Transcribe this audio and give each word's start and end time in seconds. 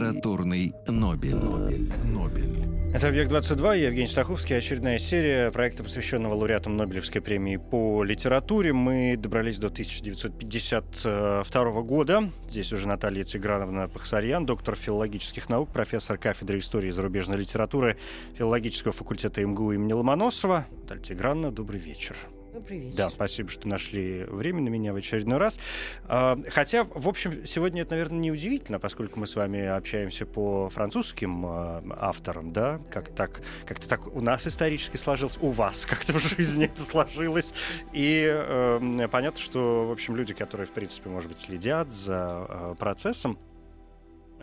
Литературный, 0.00 0.72
Нобель. 0.86 1.36
Нобель. 1.36 1.92
Нобель. 2.04 2.64
Это 2.94 3.08
«Объект-22», 3.08 3.78
я 3.78 3.88
Евгений 3.88 4.06
Стаховский, 4.08 4.56
очередная 4.56 4.98
серия 4.98 5.50
проекта, 5.52 5.84
посвященного 5.84 6.34
лауреатам 6.34 6.76
Нобелевской 6.76 7.20
премии 7.20 7.56
по 7.56 8.02
литературе. 8.02 8.72
Мы 8.72 9.16
добрались 9.16 9.58
до 9.58 9.68
1952 9.68 11.82
года. 11.82 12.28
Здесь 12.48 12.72
уже 12.72 12.88
Наталья 12.88 13.22
Тиграновна 13.24 13.86
Пахсарьян, 13.88 14.46
доктор 14.46 14.74
филологических 14.74 15.48
наук, 15.48 15.70
профессор 15.70 16.18
кафедры 16.18 16.58
истории 16.58 16.88
и 16.88 16.92
зарубежной 16.92 17.38
литературы 17.38 17.96
филологического 18.36 18.92
факультета 18.92 19.46
МГУ 19.46 19.70
имени 19.72 19.92
Ломоносова. 19.92 20.66
Наталья 20.82 21.02
Тиграновна, 21.02 21.52
добрый 21.52 21.78
вечер. 21.78 22.16
Добрый 22.52 22.78
вечер. 22.78 22.96
Да, 22.96 23.10
спасибо, 23.10 23.48
что 23.48 23.68
нашли 23.68 24.24
время 24.24 24.60
на 24.60 24.68
меня 24.68 24.92
в 24.92 24.96
очередной 24.96 25.38
раз. 25.38 25.60
А, 26.04 26.36
Хотя, 26.48 26.84
в 26.84 27.08
общем, 27.08 27.46
сегодня 27.46 27.82
это, 27.82 27.92
наверное, 27.92 28.18
не 28.18 28.32
удивительно, 28.32 28.80
поскольку 28.80 29.20
мы 29.20 29.28
с 29.28 29.36
вами 29.36 29.64
общаемся 29.64 30.26
по 30.26 30.68
французским 30.68 31.46
а, 31.46 31.82
авторам, 32.00 32.52
да, 32.52 32.80
как 32.90 33.08
так, 33.10 33.42
как-то 33.66 33.88
так 33.88 34.06
у 34.14 34.20
нас 34.20 34.48
исторически 34.48 34.96
сложилось, 34.96 35.38
у 35.40 35.50
вас 35.50 35.86
как-то 35.86 36.14
в 36.14 36.18
жизни 36.18 36.64
это 36.64 36.82
сложилось. 36.82 37.54
И 37.92 38.26
э, 38.28 39.08
понятно, 39.10 39.40
что, 39.40 39.86
в 39.86 39.92
общем, 39.92 40.16
люди, 40.16 40.34
которые, 40.34 40.66
в 40.66 40.72
принципе, 40.72 41.08
может 41.08 41.30
быть, 41.30 41.40
следят 41.40 41.92
за 41.92 42.46
э, 42.48 42.74
процессом, 42.78 43.38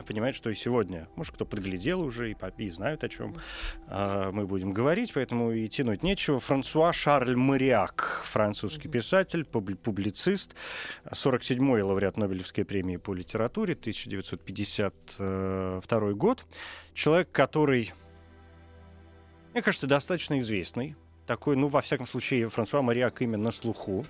понимают, 0.03 0.35
что 0.35 0.49
и 0.49 0.55
сегодня, 0.55 1.07
может, 1.15 1.33
кто 1.33 1.45
подглядел 1.45 2.01
уже 2.01 2.31
и, 2.31 2.35
и 2.57 2.69
знают, 2.69 3.03
о 3.03 3.09
чем 3.09 3.35
а, 3.87 4.31
мы 4.31 4.45
будем 4.45 4.73
говорить, 4.73 5.13
поэтому 5.13 5.51
и 5.51 5.67
тянуть 5.67 6.03
нечего. 6.03 6.39
Франсуа 6.39 6.93
Шарль 6.93 7.35
Мариак, 7.35 8.23
французский 8.25 8.89
писатель, 8.89 9.41
публи- 9.41 9.75
публицист, 9.75 10.55
47-й 11.11 11.81
лауреат 11.81 12.17
Нобелевской 12.17 12.65
премии 12.65 12.97
по 12.97 13.13
литературе, 13.13 13.73
1952 13.73 16.13
год. 16.13 16.45
Человек, 16.93 17.31
который, 17.31 17.93
мне 19.53 19.61
кажется, 19.61 19.87
достаточно 19.87 20.39
известный. 20.39 20.95
Такой, 21.25 21.55
ну, 21.57 21.67
во 21.67 21.81
всяком 21.81 22.07
случае, 22.07 22.47
Франсуа 22.47 22.81
Мариак 22.81 23.21
именно 23.21 23.43
на 23.45 23.51
слуху. 23.51 24.05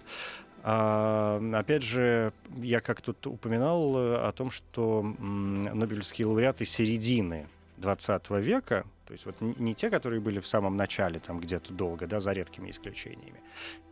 А, 0.70 1.42
опять 1.54 1.84
же, 1.84 2.34
я 2.58 2.82
как 2.82 3.02
тут 3.02 3.26
упоминал 3.26 3.98
э, 3.98 4.28
о 4.28 4.34
том, 4.34 4.52
что 4.52 5.02
Нобелевские 5.02 6.28
лауреаты 6.28 6.66
середины 6.66 7.48
20 7.78 8.30
века, 8.32 8.86
то 9.08 9.14
есть 9.14 9.26
вот 9.26 9.36
не 9.40 9.74
те, 9.74 9.90
которые 9.90 10.20
были 10.20 10.42
в 10.42 10.48
самом 10.48 10.76
начале, 10.76 11.20
там 11.20 11.40
где-то 11.40 11.74
долго, 11.74 12.08
да, 12.08 12.20
за 12.20 12.34
редкими 12.34 12.70
исключениями, 12.70 13.40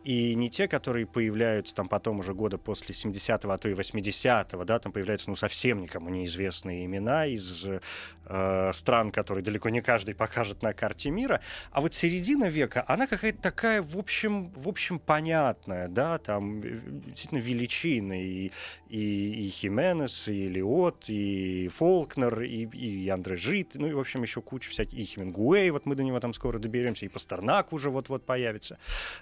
и 0.04 0.34
не 0.34 0.50
те, 0.50 0.68
которые 0.68 1.06
появляются 1.06 1.74
там 1.74 1.88
потом 1.88 2.18
уже 2.18 2.34
года 2.34 2.58
после 2.58 2.94
70-го, 2.94 3.50
а 3.50 3.58
то 3.58 3.68
и 3.68 3.72
80-го, 3.72 4.64
да, 4.64 4.78
там 4.78 4.92
появляются, 4.92 5.30
ну, 5.30 5.36
совсем 5.36 5.80
никому 5.80 6.10
неизвестные 6.10 6.84
имена 6.84 7.26
из 7.26 7.66
э, 7.66 8.70
стран, 8.74 9.10
которые 9.10 9.42
далеко 9.42 9.70
не 9.70 9.80
каждый 9.80 10.14
покажет 10.14 10.62
на 10.62 10.74
карте 10.74 11.10
мира, 11.10 11.40
а 11.72 11.80
вот 11.80 11.94
середина 11.94 12.44
века, 12.44 12.84
она 12.86 13.06
какая-то 13.06 13.40
такая, 13.40 13.80
в 13.80 13.96
общем, 13.96 14.50
в 14.50 14.68
общем, 14.68 14.98
понятная, 14.98 15.88
да, 15.88 16.18
там 16.18 16.60
э, 16.60 16.78
действительно 17.06 17.38
величины, 17.38 18.22
и, 18.22 18.52
и, 18.88 19.46
и 19.46 19.48
Хименес, 19.48 20.28
и 20.28 20.48
Лиот, 20.48 21.08
и 21.08 21.68
Фолкнер, 21.68 22.42
и, 22.42 22.66
и 22.66 23.08
Андре 23.08 23.36
Жит, 23.36 23.74
ну 23.74 23.86
и, 23.86 23.92
в 23.92 23.98
общем, 23.98 24.22
еще 24.22 24.42
куча 24.42 24.68
всяких, 24.68 25.05
Хемингуэй, 25.06 25.70
вот 25.70 25.86
мы 25.86 25.94
до 25.94 26.02
него 26.02 26.20
там 26.20 26.32
скоро 26.32 26.58
доберемся, 26.58 27.06
и 27.06 27.08
Пастернак 27.08 27.72
уже 27.72 27.90
вот-вот 27.90 28.24
появится. 28.24 28.78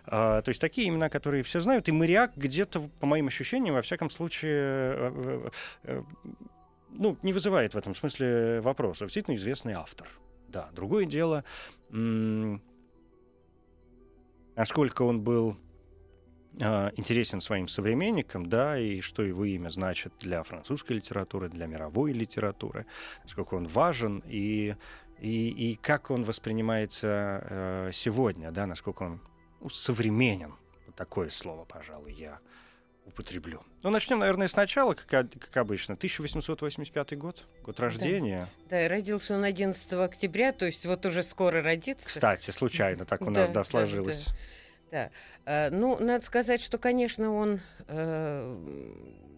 А, 0.06 0.42
то 0.42 0.48
есть 0.48 0.60
такие 0.60 0.88
имена, 0.88 1.08
которые 1.08 1.42
все 1.42 1.60
знают, 1.60 1.88
и 1.88 1.92
Мариак 1.92 2.32
где-то, 2.36 2.82
по 3.00 3.06
моим 3.06 3.28
ощущениям, 3.28 3.74
во 3.74 3.82
всяком 3.82 4.10
случае, 4.10 4.52
э, 4.52 5.12
э, 5.14 5.50
э, 5.84 6.02
ну, 6.90 7.16
не 7.22 7.32
вызывает 7.32 7.74
в 7.74 7.78
этом 7.78 7.94
смысле 7.94 8.60
вопросов. 8.60 9.08
Действительно 9.08 9.36
известный 9.36 9.74
автор. 9.74 10.08
Да, 10.48 10.70
другое 10.72 11.04
дело, 11.04 11.44
насколько 14.56 15.02
он 15.02 15.20
был 15.20 15.56
а, 16.60 16.92
интересен 16.96 17.40
своим 17.40 17.66
современникам, 17.66 18.48
да, 18.48 18.78
и 18.78 19.00
что 19.00 19.22
его 19.22 19.44
имя 19.44 19.70
значит 19.70 20.12
для 20.20 20.42
французской 20.44 20.94
литературы, 20.94 21.48
для 21.48 21.66
мировой 21.66 22.12
литературы, 22.12 22.86
насколько 23.24 23.54
он 23.54 23.66
важен 23.66 24.22
и, 24.26 24.76
и, 25.20 25.48
и 25.48 25.76
как 25.76 26.10
он 26.10 26.24
воспринимается 26.24 27.42
э, 27.48 27.90
сегодня, 27.92 28.50
да, 28.50 28.66
насколько 28.66 29.04
он 29.04 29.20
ну, 29.60 29.70
современен. 29.70 30.54
Вот 30.86 30.94
такое 30.96 31.30
слово, 31.30 31.64
пожалуй, 31.64 32.12
я 32.12 32.38
употреблю. 33.06 33.62
Ну, 33.82 33.90
начнем, 33.90 34.18
наверное, 34.18 34.48
сначала, 34.48 34.94
как, 34.94 35.08
как 35.08 35.56
обычно. 35.56 35.94
1885 35.94 37.18
год, 37.18 37.44
год 37.62 37.80
рождения. 37.80 38.48
Да, 38.68 38.84
и 38.84 38.88
родился 38.88 39.34
он 39.34 39.44
11 39.44 39.92
октября, 39.94 40.52
то 40.52 40.66
есть 40.66 40.84
вот 40.86 41.04
уже 41.06 41.22
скоро 41.22 41.62
родится. 41.62 42.06
Кстати, 42.06 42.50
случайно 42.50 43.04
так 43.04 43.22
у 43.22 43.30
нас, 43.30 43.48
Да, 43.48 43.54
да, 43.54 43.60
да, 43.60 43.64
сложилось. 43.64 44.28
Да. 44.90 45.10
Э, 45.44 45.70
Ну, 45.70 45.98
надо 45.98 46.24
сказать, 46.24 46.60
что, 46.60 46.78
конечно, 46.78 47.34
он 47.34 47.60
э, 47.88 48.56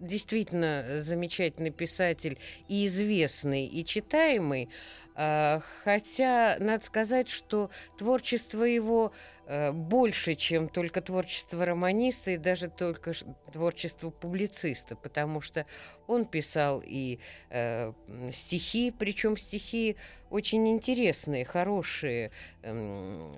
действительно 0.00 1.00
замечательный 1.00 1.70
писатель 1.70 2.38
и 2.69 2.86
известный, 2.86 3.66
и 3.66 3.84
читаемый. 3.84 4.69
Э, 5.16 5.60
Хотя, 5.84 6.56
надо 6.60 6.84
сказать, 6.84 7.28
что 7.28 7.71
творчество 7.97 8.62
его 8.62 9.12
э, 9.47 9.72
больше, 9.72 10.34
чем 10.34 10.69
только 10.69 11.00
творчество 11.00 11.65
романиста 11.65 12.32
и 12.32 12.37
даже 12.37 12.69
только 12.69 13.12
творчество 13.53 14.10
публициста, 14.10 14.94
потому 14.94 15.41
что 15.41 15.65
он 16.06 16.27
писал 16.27 16.82
и 16.84 17.19
э, 17.50 17.93
стихи, 18.31 18.91
причем 18.91 19.37
стихи 19.37 19.97
очень 20.31 20.69
интересные, 20.69 21.44
хорошие, 21.44 22.31
эм, 22.62 23.34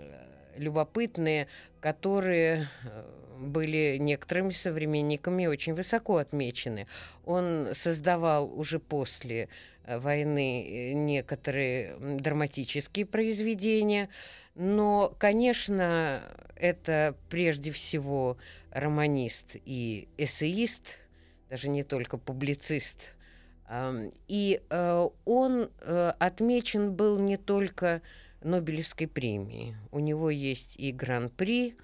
любопытные, 0.58 1.48
которые 1.80 2.68
э, 2.84 3.04
были 3.38 3.96
некоторыми 3.98 4.50
современниками 4.50 5.46
очень 5.46 5.74
высоко 5.74 6.16
отмечены. 6.16 6.86
Он 7.24 7.68
создавал 7.72 8.52
уже 8.58 8.78
после 8.78 9.48
э, 9.84 9.98
войны 9.98 10.66
э, 10.66 10.92
некоторые 10.92 11.96
драматические 11.98 13.06
произведения, 13.06 14.08
но, 14.54 15.14
конечно, 15.18 16.20
это 16.56 17.14
прежде 17.30 17.70
всего 17.70 18.36
романист 18.72 19.56
и 19.64 20.08
эссеист, 20.18 20.98
даже 21.48 21.68
не 21.68 21.84
только 21.84 22.18
публицист. 22.18 23.14
И 24.26 24.60
он 25.24 25.70
отмечен 25.78 26.92
был 26.94 27.20
не 27.20 27.36
только 27.36 28.02
Нобелевской 28.42 29.06
премией. 29.06 29.74
У 29.90 29.98
него 29.98 30.30
есть 30.30 30.76
и 30.76 30.92
гран-при 30.92 31.76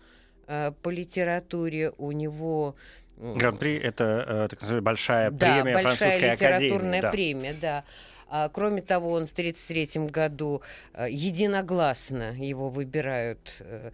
э, 0.47 0.73
по 0.83 0.89
литературе, 0.91 1.93
у 1.99 2.13
него... 2.13 2.77
Гран-при— 3.17 3.77
это 3.79 4.25
э, 4.27 4.49
так 4.51 4.61
называемая 4.61 4.83
большая 4.83 5.31
да, 5.31 5.63
премия 5.63 5.75
большая 5.75 5.97
французской 5.97 6.33
литературная 6.33 6.99
академии. 6.99 7.01
да. 7.01 7.11
премия, 7.11 7.55
да. 7.61 7.85
А, 8.29 8.49
кроме 8.49 8.83
того, 8.83 9.13
он 9.13 9.27
в 9.27 9.33
1933 9.33 10.07
году 10.07 10.63
э, 10.95 11.07
единогласно 11.11 12.33
его 12.33 12.69
выбирают 12.71 13.57
э, 13.61 13.91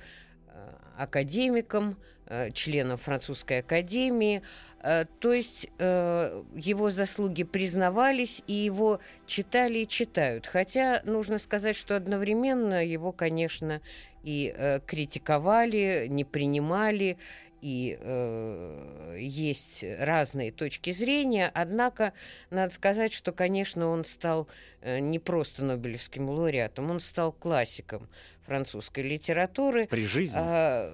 э, 0.47 0.69
академиком, 0.97 1.97
э, 2.27 2.51
членом 2.53 2.97
французской 2.97 3.59
академии. 3.59 4.39
Э, 4.39 4.43
То 4.83 5.33
есть 5.33 5.69
э, 5.79 6.43
его 6.57 6.91
заслуги 6.91 7.43
признавались, 7.43 8.43
и 8.47 8.55
его 8.55 9.01
читали 9.27 9.81
и 9.81 9.89
читают. 9.89 10.47
Хотя 10.47 11.03
нужно 11.05 11.39
сказать, 11.39 11.77
что 11.77 11.97
одновременно 11.97 12.85
его, 12.85 13.13
конечно, 13.13 13.83
и 14.23 14.55
э, 14.57 14.81
критиковали, 14.81 16.07
не 16.09 16.25
принимали, 16.25 17.19
и 17.61 17.99
э, 18.01 19.17
есть 19.19 19.85
разные 19.99 20.53
точки 20.53 20.93
зрения. 20.93 21.51
Однако 21.55 22.13
надо 22.51 22.75
сказать, 22.75 23.13
что, 23.13 23.33
конечно, 23.33 23.89
он 23.89 24.05
стал 24.05 24.49
э, 24.81 24.99
не 24.99 25.19
просто 25.19 25.65
Нобелевским 25.65 26.29
лауреатом, 26.29 26.91
он 26.91 27.01
стал 27.01 27.33
классиком 27.33 28.09
французской 28.47 29.05
литературы. 29.05 29.87
При 29.87 30.07
жизни? 30.07 30.37
А, 30.37 30.93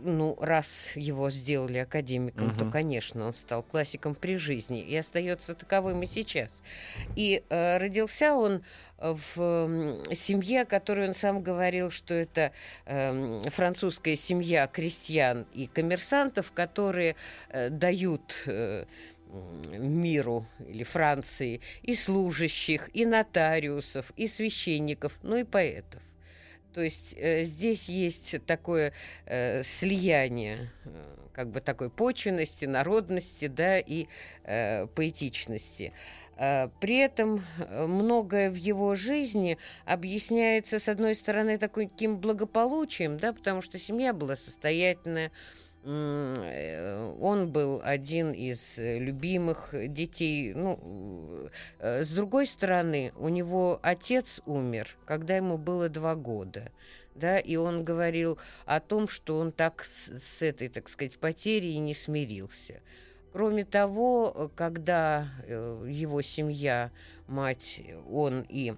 ну, 0.00 0.36
раз 0.40 0.92
его 0.94 1.30
сделали 1.30 1.78
академиком, 1.78 2.48
угу. 2.48 2.58
то, 2.58 2.70
конечно, 2.70 3.26
он 3.26 3.34
стал 3.34 3.62
классиком 3.62 4.14
при 4.14 4.36
жизни 4.36 4.80
и 4.80 4.96
остается 4.96 5.54
таковым 5.54 6.02
и 6.02 6.06
сейчас. 6.06 6.50
И 7.16 7.42
э, 7.48 7.78
родился 7.78 8.34
он 8.34 8.62
в 8.98 10.00
э, 10.08 10.14
семье, 10.14 10.62
о 10.62 10.64
которой 10.64 11.08
он 11.08 11.14
сам 11.14 11.42
говорил, 11.42 11.90
что 11.90 12.14
это 12.14 12.52
э, 12.84 13.42
французская 13.50 14.16
семья 14.16 14.66
крестьян 14.66 15.46
и 15.54 15.66
коммерсантов, 15.66 16.52
которые 16.52 17.16
э, 17.48 17.70
дают 17.70 18.42
э, 18.46 18.84
миру 19.70 20.46
или 20.66 20.84
Франции 20.84 21.60
и 21.82 21.94
служащих, 21.94 22.90
и 22.92 23.04
нотариусов, 23.06 24.10
и 24.16 24.26
священников, 24.26 25.18
ну 25.22 25.36
и 25.36 25.44
поэтов. 25.44 26.02
То 26.74 26.82
есть 26.82 27.14
э, 27.16 27.44
здесь 27.44 27.88
есть 27.88 28.44
такое 28.46 28.92
э, 29.26 29.62
слияние 29.62 30.70
э, 30.84 31.14
как 31.32 31.50
бы 31.50 31.60
такой 31.60 31.88
почвенности, 31.88 32.64
народности, 32.64 33.46
да, 33.46 33.78
и 33.78 34.06
э, 34.44 34.86
поэтичности. 34.88 35.92
При 36.80 36.98
этом 36.98 37.42
э, 37.58 37.86
многое 37.86 38.50
в 38.50 38.54
его 38.54 38.94
жизни 38.94 39.58
объясняется, 39.84 40.78
с 40.78 40.88
одной 40.88 41.14
стороны, 41.14 41.58
таким 41.58 42.18
благополучием, 42.18 43.16
да, 43.16 43.32
потому 43.32 43.62
что 43.62 43.78
семья 43.78 44.12
была 44.12 44.36
состоятельная, 44.36 45.32
Э, 45.84 47.14
он 47.20 47.50
был 47.50 47.80
один 47.84 48.32
из 48.32 48.78
э, 48.78 48.98
любимых 48.98 49.70
детей. 49.72 50.52
Ну, 50.52 50.78
э, 51.78 52.04
с 52.04 52.10
другой 52.10 52.46
стороны, 52.46 53.12
у 53.16 53.28
него 53.28 53.78
отец 53.82 54.40
умер, 54.44 54.96
когда 55.04 55.36
ему 55.36 55.56
было 55.56 55.88
два 55.88 56.14
года. 56.14 56.72
Да, 57.14 57.38
и 57.38 57.56
он 57.56 57.84
говорил 57.84 58.38
о 58.64 58.80
том, 58.80 59.08
что 59.08 59.38
он 59.38 59.50
так 59.50 59.82
с, 59.82 60.08
с 60.08 60.42
этой, 60.42 60.68
так 60.68 60.88
сказать, 60.88 61.18
потерей 61.18 61.78
не 61.78 61.94
смирился. 61.94 62.80
Кроме 63.38 63.64
того, 63.64 64.50
когда 64.56 65.28
его 65.46 66.22
семья, 66.22 66.90
мать, 67.28 67.80
он 68.10 68.44
и 68.48 68.74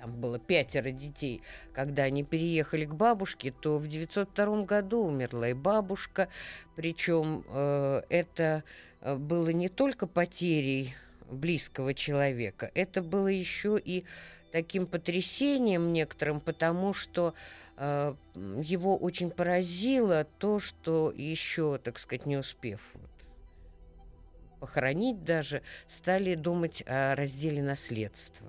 там 0.00 0.12
было 0.18 0.38
пятеро 0.38 0.90
детей, 0.90 1.42
когда 1.74 2.04
они 2.04 2.24
переехали 2.24 2.86
к 2.86 2.94
бабушке, 2.94 3.52
то 3.52 3.76
в 3.76 3.88
902 3.88 4.62
году 4.62 5.04
умерла 5.04 5.50
и 5.50 5.52
бабушка, 5.52 6.30
причем 6.76 7.44
э, 7.50 8.00
это 8.08 8.64
э, 9.02 9.16
было 9.16 9.50
не 9.50 9.68
только 9.68 10.06
потерей 10.06 10.94
близкого 11.30 11.92
человека, 11.92 12.70
это 12.72 13.02
было 13.02 13.28
еще 13.28 13.78
и 13.78 14.06
таким 14.50 14.86
потрясением 14.86 15.92
некоторым, 15.92 16.40
потому 16.40 16.94
что 16.94 17.34
э, 17.34 17.67
его 17.78 18.96
очень 18.96 19.30
поразило 19.30 20.24
то, 20.38 20.58
что 20.58 21.12
еще, 21.14 21.78
так 21.78 21.98
сказать, 21.98 22.26
не 22.26 22.36
успев 22.36 22.80
похоронить 24.58 25.24
даже, 25.24 25.62
стали 25.86 26.34
думать 26.34 26.82
о 26.86 27.14
разделе 27.14 27.62
наследства. 27.62 28.46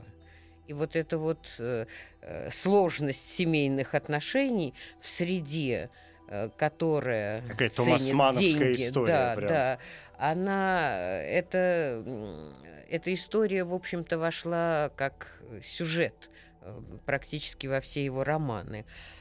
И 0.67 0.73
вот 0.73 0.95
эта 0.95 1.17
вот 1.17 1.47
э, 1.57 1.85
э, 2.21 2.51
сложность 2.51 3.31
семейных 3.31 3.95
отношений 3.95 4.75
в 5.01 5.09
среде, 5.09 5.89
э, 6.27 6.49
которая 6.57 7.41
Какая 7.47 7.69
ценит 7.69 8.37
деньги, 8.37 8.87
история, 8.87 9.07
да, 9.07 9.35
прям. 9.35 9.47
да, 9.47 9.79
она 10.17 10.91
э, 10.93 11.39
это 11.39 12.53
эта 12.87 13.13
история, 13.13 13.63
в 13.63 13.73
общем-то, 13.73 14.17
вошла 14.19 14.91
как 14.95 15.41
сюжет 15.63 16.29
э, 16.61 16.79
практически 17.05 17.65
во 17.65 17.81
все 17.81 18.05
его 18.05 18.23
романы. 18.23 18.85
А 18.85 19.18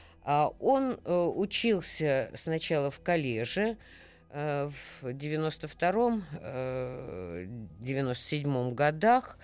он 0.59 0.99
э, 1.03 1.13
учился 1.13 2.31
сначала 2.33 2.91
в 2.91 2.99
коллеже, 2.99 3.77
в 4.31 5.03
92-м, 5.03 6.23
97-м 7.81 8.75
годах, 8.75 9.39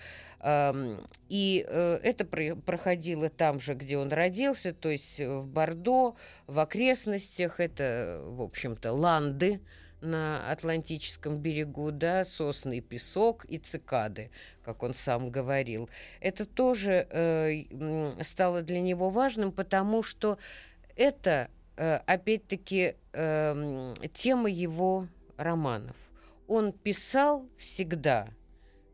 и 1.28 1.66
э, 1.66 1.98
это 2.02 2.24
проходило 2.24 3.28
там 3.30 3.58
же, 3.58 3.74
где 3.74 3.98
он 3.98 4.12
родился, 4.12 4.72
то 4.72 4.88
есть 4.88 5.18
в 5.18 5.44
Бордо, 5.44 6.14
в 6.46 6.60
окрестностях. 6.60 7.58
Это, 7.58 8.20
в 8.22 8.42
общем-то, 8.42 8.92
ланды 8.92 9.60
на 10.00 10.50
Атлантическом 10.50 11.38
берегу, 11.38 11.90
да, 11.90 12.24
сосный 12.24 12.80
песок 12.80 13.44
и 13.46 13.58
цикады, 13.58 14.30
как 14.62 14.82
он 14.82 14.94
сам 14.94 15.30
говорил. 15.30 15.88
Это 16.20 16.44
тоже 16.44 17.06
э, 17.10 18.22
стало 18.22 18.62
для 18.62 18.80
него 18.80 19.10
важным, 19.10 19.52
потому 19.52 20.02
что 20.02 20.38
это, 20.96 21.50
э, 21.76 21.96
опять-таки, 22.06 22.96
э, 23.12 23.94
тема 24.12 24.50
его 24.50 25.08
романов. 25.36 25.96
Он 26.48 26.72
писал 26.72 27.46
всегда 27.58 28.28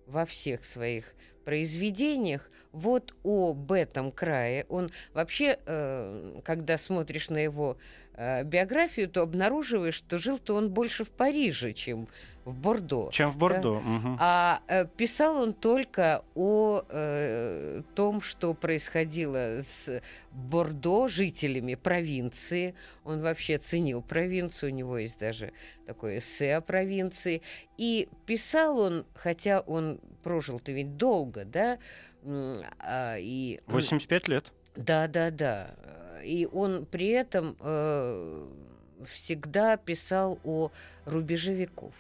во 0.07 0.27
всех 0.27 0.65
своих 0.65 1.15
произведениях 1.45 2.51
вот 2.73 3.15
об 3.25 3.73
этом 3.73 4.13
крае. 4.13 4.65
Он 4.69 4.91
вообще, 5.13 5.59
э, 5.65 6.41
когда 6.45 6.79
смотришь 6.79 7.31
на 7.31 7.39
его 7.39 7.77
э, 8.15 8.45
биографию, 8.45 9.09
то 9.09 9.23
обнаруживаешь, 9.23 9.95
что 9.95 10.19
жил-то 10.19 10.55
он 10.55 10.71
больше 10.71 11.05
в 11.05 11.11
Париже, 11.11 11.73
чем 11.73 12.09
в 12.45 12.55
Бордо. 12.55 13.11
Чем 13.13 13.31
в 13.31 13.37
Бордо. 13.37 13.81
Да? 13.81 13.97
Угу. 13.97 14.17
А 14.19 14.63
э, 14.67 14.87
писал 14.97 15.43
он 15.43 15.53
только 15.53 16.25
о 16.35 16.83
э, 16.89 17.83
том, 17.95 18.21
что 18.21 18.55
происходило 18.55 19.63
с 19.63 20.03
Бордо, 20.33 21.09
жителями 21.09 21.75
провинции. 21.75 22.75
Он 23.05 23.21
вообще 23.23 23.59
ценил 23.59 24.03
провинцию, 24.03 24.73
у 24.73 24.75
него 24.75 24.99
есть 24.99 25.19
даже 25.19 25.53
такое 25.87 26.19
эссе 26.19 26.57
о 26.57 26.61
провинции. 26.61 27.43
И 27.79 28.09
писал 28.27 28.79
он, 28.79 29.07
хотя 29.15 29.61
он 29.61 30.01
прожил-то 30.23 30.73
ведь 30.73 30.97
долго, 30.97 31.45
да? 31.45 31.79
А, 32.25 33.17
и, 33.19 33.61
85 33.67 34.29
лет. 34.29 34.53
Да, 34.77 35.07
да, 35.07 35.31
да. 35.31 35.75
И 36.25 36.49
он 36.53 36.87
при 36.87 37.09
этом 37.09 37.57
э, 37.61 38.47
всегда 39.05 39.77
писал 39.77 40.39
о 40.45 40.71
рубеже 41.05 41.53
веков. 41.55 41.95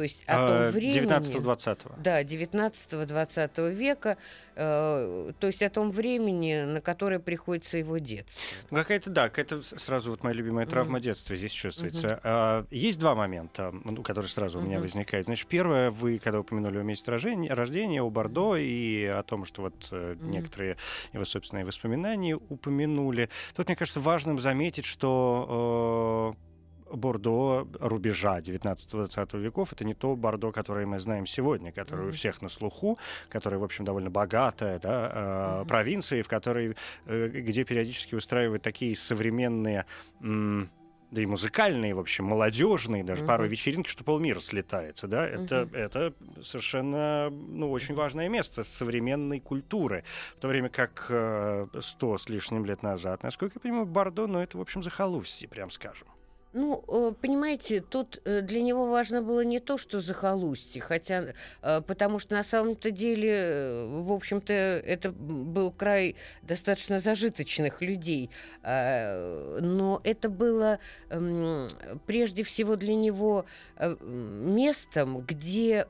То 0.00 0.04
есть 0.04 0.22
о 0.24 0.48
том 0.48 0.62
а, 0.62 0.70
времени... 0.70 1.02
19-20. 1.02 1.92
Да, 1.98 2.22
19-20 2.22 3.74
века. 3.74 4.16
Э, 4.56 5.30
то 5.38 5.46
есть 5.46 5.62
о 5.62 5.68
том 5.68 5.90
времени, 5.90 6.64
на 6.64 6.80
которое 6.80 7.18
приходится 7.18 7.76
его 7.76 7.98
детство. 7.98 8.40
Ну, 8.70 8.78
какая-то, 8.78 9.10
да, 9.10 9.28
какая-то 9.28 9.60
сразу 9.60 10.12
вот 10.12 10.22
моя 10.22 10.34
любимая 10.34 10.64
травма 10.64 10.96
mm-hmm. 10.96 11.02
детства 11.02 11.36
здесь 11.36 11.52
чувствуется. 11.52 12.18
Mm-hmm. 12.22 12.68
есть 12.70 12.98
два 12.98 13.14
момента, 13.14 13.74
ну, 13.84 14.02
которые 14.02 14.30
сразу 14.30 14.58
mm-hmm. 14.58 14.62
у 14.62 14.66
меня 14.66 14.80
возникают. 14.80 15.26
Значит, 15.26 15.48
первое, 15.48 15.90
вы, 15.90 16.18
когда 16.18 16.40
упомянули 16.40 16.78
о 16.78 16.82
месте 16.82 17.10
рождения, 17.10 17.52
рождения, 17.52 18.00
о 18.00 18.08
Бордо 18.08 18.56
и 18.56 19.04
о 19.04 19.22
том, 19.22 19.44
что 19.44 19.60
вот 19.60 19.88
mm-hmm. 19.90 20.26
некоторые 20.26 20.78
его 21.12 21.26
собственные 21.26 21.66
воспоминания 21.66 22.36
упомянули. 22.36 23.28
Тут, 23.54 23.66
мне 23.68 23.76
кажется, 23.76 24.00
важным 24.00 24.38
заметить, 24.38 24.86
что 24.86 26.34
э, 26.38 26.49
Бордо 26.92 27.66
рубежа 27.78 28.40
19-20 28.40 29.38
веков. 29.38 29.72
Это 29.72 29.84
не 29.84 29.94
то 29.94 30.16
Бордо, 30.16 30.52
которое 30.52 30.86
мы 30.86 31.00
знаем 31.00 31.26
сегодня, 31.26 31.72
которое 31.72 32.04
mm-hmm. 32.04 32.08
у 32.08 32.12
всех 32.12 32.42
на 32.42 32.48
слуху, 32.48 32.98
которое, 33.28 33.58
в 33.58 33.64
общем, 33.64 33.84
довольно 33.84 34.10
богатая 34.10 34.78
да, 34.78 35.12
э, 35.12 35.18
mm-hmm. 35.18 35.68
провинция, 35.68 36.22
в 36.22 36.28
которой, 36.28 36.76
э, 37.06 37.28
где 37.28 37.64
периодически 37.64 38.14
устраивают 38.14 38.62
такие 38.62 38.94
современные... 38.96 39.86
М- 40.20 40.70
да 41.10 41.22
и 41.22 41.26
музыкальные, 41.26 41.94
в 41.94 41.98
общем, 41.98 42.26
молодежные, 42.26 43.02
даже 43.02 43.22
uh-huh. 43.22 43.26
пару 43.26 43.46
вечеринки, 43.46 43.88
что 43.88 44.04
полмира 44.04 44.40
слетается, 44.40 45.08
да, 45.08 45.26
это, 45.26 45.62
uh-huh. 45.62 45.76
это 45.76 46.12
совершенно, 46.42 47.30
ну, 47.30 47.70
очень 47.70 47.94
важное 47.94 48.28
место 48.28 48.62
современной 48.62 49.40
культуры, 49.40 50.04
в 50.36 50.40
то 50.40 50.48
время 50.48 50.68
как 50.68 51.06
э, 51.08 51.66
сто 51.80 52.16
с 52.16 52.28
лишним 52.28 52.64
лет 52.64 52.82
назад, 52.82 53.22
насколько 53.22 53.54
я 53.56 53.60
понимаю, 53.60 53.86
Бордо, 53.86 54.26
ну, 54.26 54.38
это, 54.38 54.56
в 54.56 54.60
общем, 54.60 54.82
захолустье, 54.82 55.48
прям 55.48 55.70
скажем. 55.70 56.06
Ну, 56.52 56.82
э, 56.88 57.12
понимаете, 57.20 57.80
тут 57.80 58.20
э, 58.24 58.40
для 58.40 58.60
него 58.60 58.86
важно 58.86 59.22
было 59.22 59.44
не 59.44 59.60
то, 59.60 59.78
что 59.78 60.00
захолустье, 60.00 60.82
хотя, 60.82 61.32
э, 61.62 61.80
потому 61.82 62.18
что 62.18 62.34
на 62.34 62.42
самом-то 62.42 62.90
деле, 62.90 63.86
в 64.02 64.10
общем-то, 64.10 64.52
это 64.52 65.12
был 65.12 65.70
край 65.70 66.16
достаточно 66.42 66.98
зажиточных 66.98 67.82
людей, 67.82 68.30
но 68.64 70.00
это 70.02 70.28
было 70.28 70.78
эм, 71.10 71.68
прежде 72.06 72.42
всего 72.42 72.76
для 72.76 72.94
него 72.94 73.44
местом, 73.78 75.20
где 75.20 75.86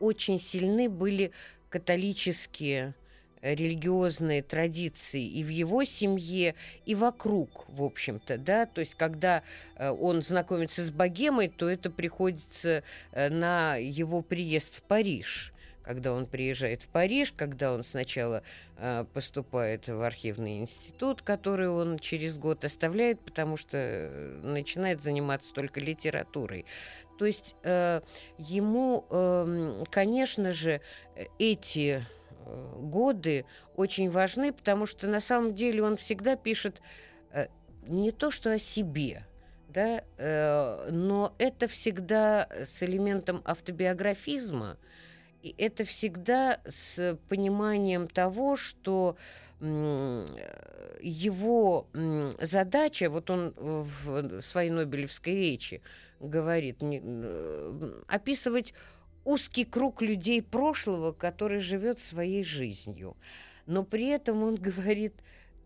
очень 0.00 0.38
сильны 0.38 0.88
были 0.88 1.32
католические 1.70 2.94
религиозные 3.42 4.42
традиции 4.42 5.24
и 5.24 5.44
в 5.44 5.48
его 5.48 5.84
семье, 5.84 6.54
и 6.84 6.94
вокруг, 6.94 7.66
в 7.68 7.82
общем-то, 7.82 8.38
да, 8.38 8.66
то 8.66 8.80
есть 8.80 8.94
когда 8.94 9.42
э, 9.76 9.90
он 9.90 10.22
знакомится 10.22 10.84
с 10.84 10.90
богемой, 10.90 11.48
то 11.48 11.68
это 11.68 11.90
приходится 11.90 12.82
э, 13.12 13.28
на 13.28 13.76
его 13.76 14.22
приезд 14.22 14.74
в 14.74 14.82
Париж 14.82 15.52
когда 15.82 16.12
он 16.12 16.26
приезжает 16.26 16.82
в 16.82 16.88
Париж, 16.88 17.32
когда 17.36 17.72
он 17.72 17.84
сначала 17.84 18.42
э, 18.76 19.04
поступает 19.14 19.86
в 19.86 20.02
архивный 20.02 20.58
институт, 20.58 21.22
который 21.22 21.68
он 21.68 22.00
через 22.00 22.36
год 22.36 22.64
оставляет, 22.64 23.20
потому 23.20 23.56
что 23.56 24.10
начинает 24.42 25.04
заниматься 25.04 25.54
только 25.54 25.78
литературой. 25.78 26.66
То 27.20 27.24
есть 27.24 27.54
ему, 27.62 29.04
э, 29.10 29.84
конечно 29.88 30.50
же, 30.50 30.80
эти 31.38 32.04
годы 32.46 33.44
очень 33.74 34.10
важны, 34.10 34.52
потому 34.52 34.86
что 34.86 35.06
на 35.06 35.20
самом 35.20 35.54
деле 35.54 35.82
он 35.82 35.96
всегда 35.96 36.36
пишет 36.36 36.80
э, 37.32 37.48
не 37.86 38.12
то, 38.12 38.30
что 38.30 38.52
о 38.52 38.58
себе, 38.58 39.26
да, 39.68 40.02
э, 40.16 40.88
но 40.90 41.34
это 41.38 41.68
всегда 41.68 42.48
с 42.50 42.82
элементом 42.82 43.42
автобиографизма, 43.44 44.76
и 45.42 45.54
это 45.58 45.84
всегда 45.84 46.60
с 46.66 47.18
пониманием 47.28 48.08
того, 48.08 48.56
что 48.56 49.16
его 51.00 51.86
задача, 52.40 53.08
вот 53.08 53.30
он 53.30 53.54
в 53.56 54.42
своей 54.42 54.68
Нобелевской 54.68 55.34
речи 55.34 55.80
говорит, 56.20 56.82
описывать 58.06 58.74
узкий 59.26 59.64
круг 59.64 60.02
людей 60.02 60.40
прошлого, 60.40 61.12
который 61.12 61.58
живет 61.58 62.00
своей 62.00 62.44
жизнью. 62.44 63.16
Но 63.66 63.84
при 63.84 64.08
этом 64.08 64.42
он 64.42 64.54
говорит 64.68 65.14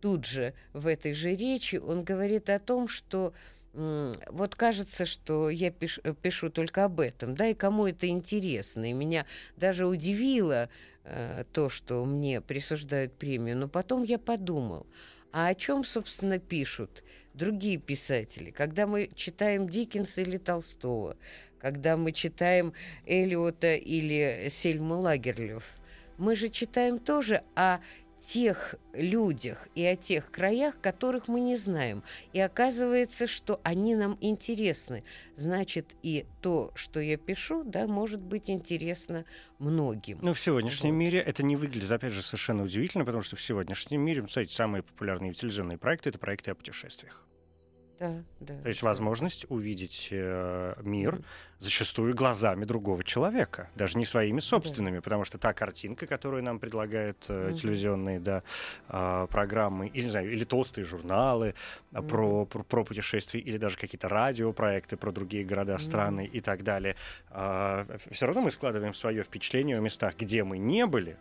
тут 0.01 0.25
же 0.25 0.55
в 0.73 0.87
этой 0.87 1.13
же 1.13 1.37
речи, 1.37 1.77
он 1.77 2.03
говорит 2.03 2.49
о 2.49 2.59
том, 2.59 2.89
что 2.89 3.35
вот 3.73 4.57
кажется, 4.57 5.07
что 5.07 5.49
я 5.49 5.71
пишу, 5.71 6.01
пишу 6.21 6.51
только 6.51 6.85
об 6.85 6.99
этом, 6.99 7.37
да, 7.37 7.47
и 7.47 7.55
кому 7.55 7.87
это 7.87 8.09
интересно. 8.09 8.91
И 8.91 8.93
меня 8.93 9.27
даже 9.57 9.87
удивило 9.87 10.69
э, 11.05 11.45
то, 11.53 11.69
что 11.69 12.05
мне 12.05 12.41
присуждают 12.41 13.13
премию. 13.13 13.57
Но 13.57 13.69
потом 13.69 14.03
я 14.03 14.19
подумал, 14.19 14.87
а 15.33 15.49
о 15.49 15.55
чем, 15.55 15.85
собственно, 15.85 16.39
пишут 16.39 17.05
другие 17.35 17.79
писатели? 17.79 18.51
Когда 18.51 18.87
мы 18.87 19.11
читаем 19.15 19.69
Диккенса 19.69 20.23
или 20.23 20.39
Толстого, 20.39 21.17
когда 21.59 21.97
мы 21.97 22.13
читаем 22.13 22.73
Элиота 23.07 23.75
или 23.75 24.49
Сельму 24.51 24.99
Лагерлёв, 25.01 25.65
мы 26.17 26.35
же 26.35 26.49
читаем 26.49 26.99
тоже 26.99 27.43
о 27.55 27.79
тех 28.27 28.75
людях 28.93 29.69
и 29.75 29.85
о 29.85 29.97
тех 29.97 30.31
краях, 30.31 30.81
которых 30.81 31.29
мы 31.29 31.41
не 31.41 31.57
знаем. 31.57 32.03
И 32.33 32.41
оказывается, 32.41 33.27
что 33.27 33.61
они 33.63 33.95
нам 33.95 34.19
интересны. 34.21 35.05
Значит, 35.37 35.95
и 36.03 36.27
то, 36.41 36.73
что 36.75 37.01
я 37.01 37.17
пишу, 37.17 37.65
да, 37.65 37.87
может 37.87 38.21
быть 38.21 38.51
интересно 38.51 39.25
многим. 39.59 40.19
Ну, 40.23 40.33
в 40.33 40.41
сегодняшнем 40.41 40.91
вот. 40.91 40.99
мире 40.99 41.21
это 41.21 41.43
не 41.43 41.57
выглядит, 41.57 41.91
опять 41.91 42.13
же, 42.13 42.23
совершенно 42.23 42.63
удивительно, 42.63 43.05
потому 43.05 43.23
что 43.23 43.37
в 43.37 43.43
сегодняшнем 43.43 44.01
мире, 44.01 44.23
кстати, 44.23 44.53
самые 44.53 44.83
популярные 44.83 45.33
телевизионные 45.33 45.79
проекты— 45.79 46.09
это 46.11 46.19
проекты 46.19 46.51
о 46.51 46.55
путешествиях. 46.55 47.27
Да, 48.01 48.25
да. 48.41 48.59
То 48.63 48.69
есть 48.69 48.81
возможность 48.81 49.45
увидеть 49.51 50.09
э, 50.11 50.75
мир 50.83 51.17
mm 51.17 51.25
зачастую 51.61 52.15
глазами 52.15 52.65
другого 52.65 53.05
человека, 53.05 53.69
даже 53.75 53.99
не 53.99 54.07
своими 54.07 54.41
собственными, 54.41 54.95
да. 54.95 55.03
потому 55.03 55.27
что 55.27 55.37
та 55.37 55.53
картинка, 55.53 56.07
которую 56.07 56.43
нам 56.43 56.59
предлагают 56.59 57.27
э, 57.29 57.53
телевизионные 57.55 58.19
да, 58.19 58.43
э, 58.89 59.27
программы, 59.31 59.89
или, 59.89 60.05
не 60.05 60.11
знаю, 60.11 60.33
или 60.33 60.45
толстые 60.45 60.87
журналы 60.87 61.55
mm 61.93 62.09
про, 62.09 62.47
про, 62.47 62.63
про 62.63 62.83
путешествия, 62.83 63.41
или 63.41 63.59
даже 63.59 63.77
какие-то 63.77 64.09
радиопроекты 64.09 64.97
про 64.97 65.13
другие 65.13 65.45
города, 65.45 65.77
страны 65.77 66.25
и 66.25 66.41
так 66.41 66.65
далее, 66.65 66.97
э, 67.31 67.99
все 68.11 68.25
равно 68.25 68.41
мы 68.41 68.51
складываем 68.51 68.95
свое 68.95 69.23
впечатление 69.23 69.77
о 69.77 69.81
местах, 69.81 70.15
где 70.17 70.45
мы 70.45 70.57
не 70.57 70.87
были, 70.87 71.19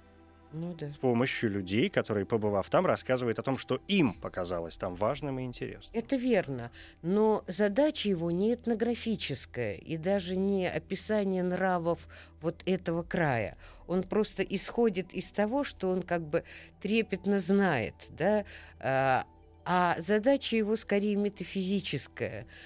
ну, 0.52 0.74
да. 0.74 0.92
с 0.92 0.98
помощью 0.98 1.52
людей, 1.52 1.90
которые, 1.90 2.26
побывав 2.26 2.70
там, 2.70 2.86
рассказывают 2.86 3.40
о 3.40 3.44
том, 3.44 3.58
что 3.58 3.82
им 3.88 4.14
показалось 4.14 4.78
там 4.78 4.96
важным 4.96 5.40
и 5.40 5.44
интересным. 5.44 5.92
Это 5.94 6.16
верно, 6.16 6.72
но 7.02 7.44
задача 7.48 8.10
его 8.10 8.32
не 8.32 8.54
этнографическая 8.54 9.76
и 9.76 9.98
даже 9.98 10.36
не 10.36 10.68
описание 10.68 11.44
нравов 11.44 12.08
вот 12.42 12.62
этого 12.66 13.04
края. 13.04 13.58
Он 13.88 14.04
просто 14.04 14.44
исходит 14.44 15.14
из 15.14 15.30
того, 15.30 15.64
что 15.64 15.90
он 15.90 16.04
как 16.04 16.22
бы 16.22 16.44
трепетно 16.82 17.40
знает, 17.40 17.96
да, 18.10 18.46
а, 18.80 19.26
а 19.66 19.96
задача 20.00 20.56
его 20.56 20.76
скорее 20.76 21.16
метафизическая– 21.16 22.46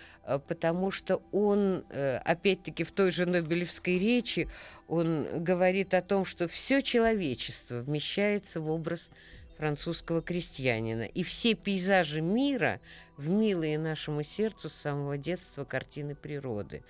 потому 0.48 0.90
что 0.92 1.22
он, 1.32 1.84
э, 1.90 2.18
опять-таки, 2.18 2.84
в 2.84 2.92
той 2.92 3.12
же 3.12 3.26
Нобелевской 3.26 4.00
речи, 4.00 4.48
он 4.88 5.44
говорит 5.44 5.94
о 5.94 6.02
том, 6.02 6.26
что 6.26 6.48
все 6.48 6.82
человечество 6.82 7.76
вмещается 7.82 8.62
в 8.62 8.70
образ 8.72 9.10
французского 9.58 10.22
крестьянина. 10.22 11.04
И 11.04 11.24
все 11.24 11.56
пейзажи 11.56 12.22
мира 12.22 12.80
в 13.18 13.30
милые 13.30 13.78
нашему 13.78 14.24
сердцу 14.24 14.70
с 14.70 14.74
самого 14.74 15.18
детства 15.18 15.66
картины 15.66 16.16
природы. 16.16 16.84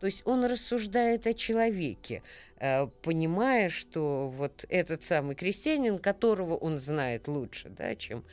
То 0.00 0.06
есть 0.06 0.22
он 0.24 0.44
рассуждает 0.44 1.26
о 1.26 1.34
человеке, 1.34 2.22
э, 2.58 2.88
понимая, 3.02 3.68
что 3.68 4.30
вот 4.30 4.64
этот 4.68 5.04
самый 5.04 5.36
крестьянин, 5.36 5.98
которого 5.98 6.56
он 6.56 6.80
знает 6.80 7.28
лучше, 7.28 7.68
да, 7.68 7.94
чем 7.94 8.24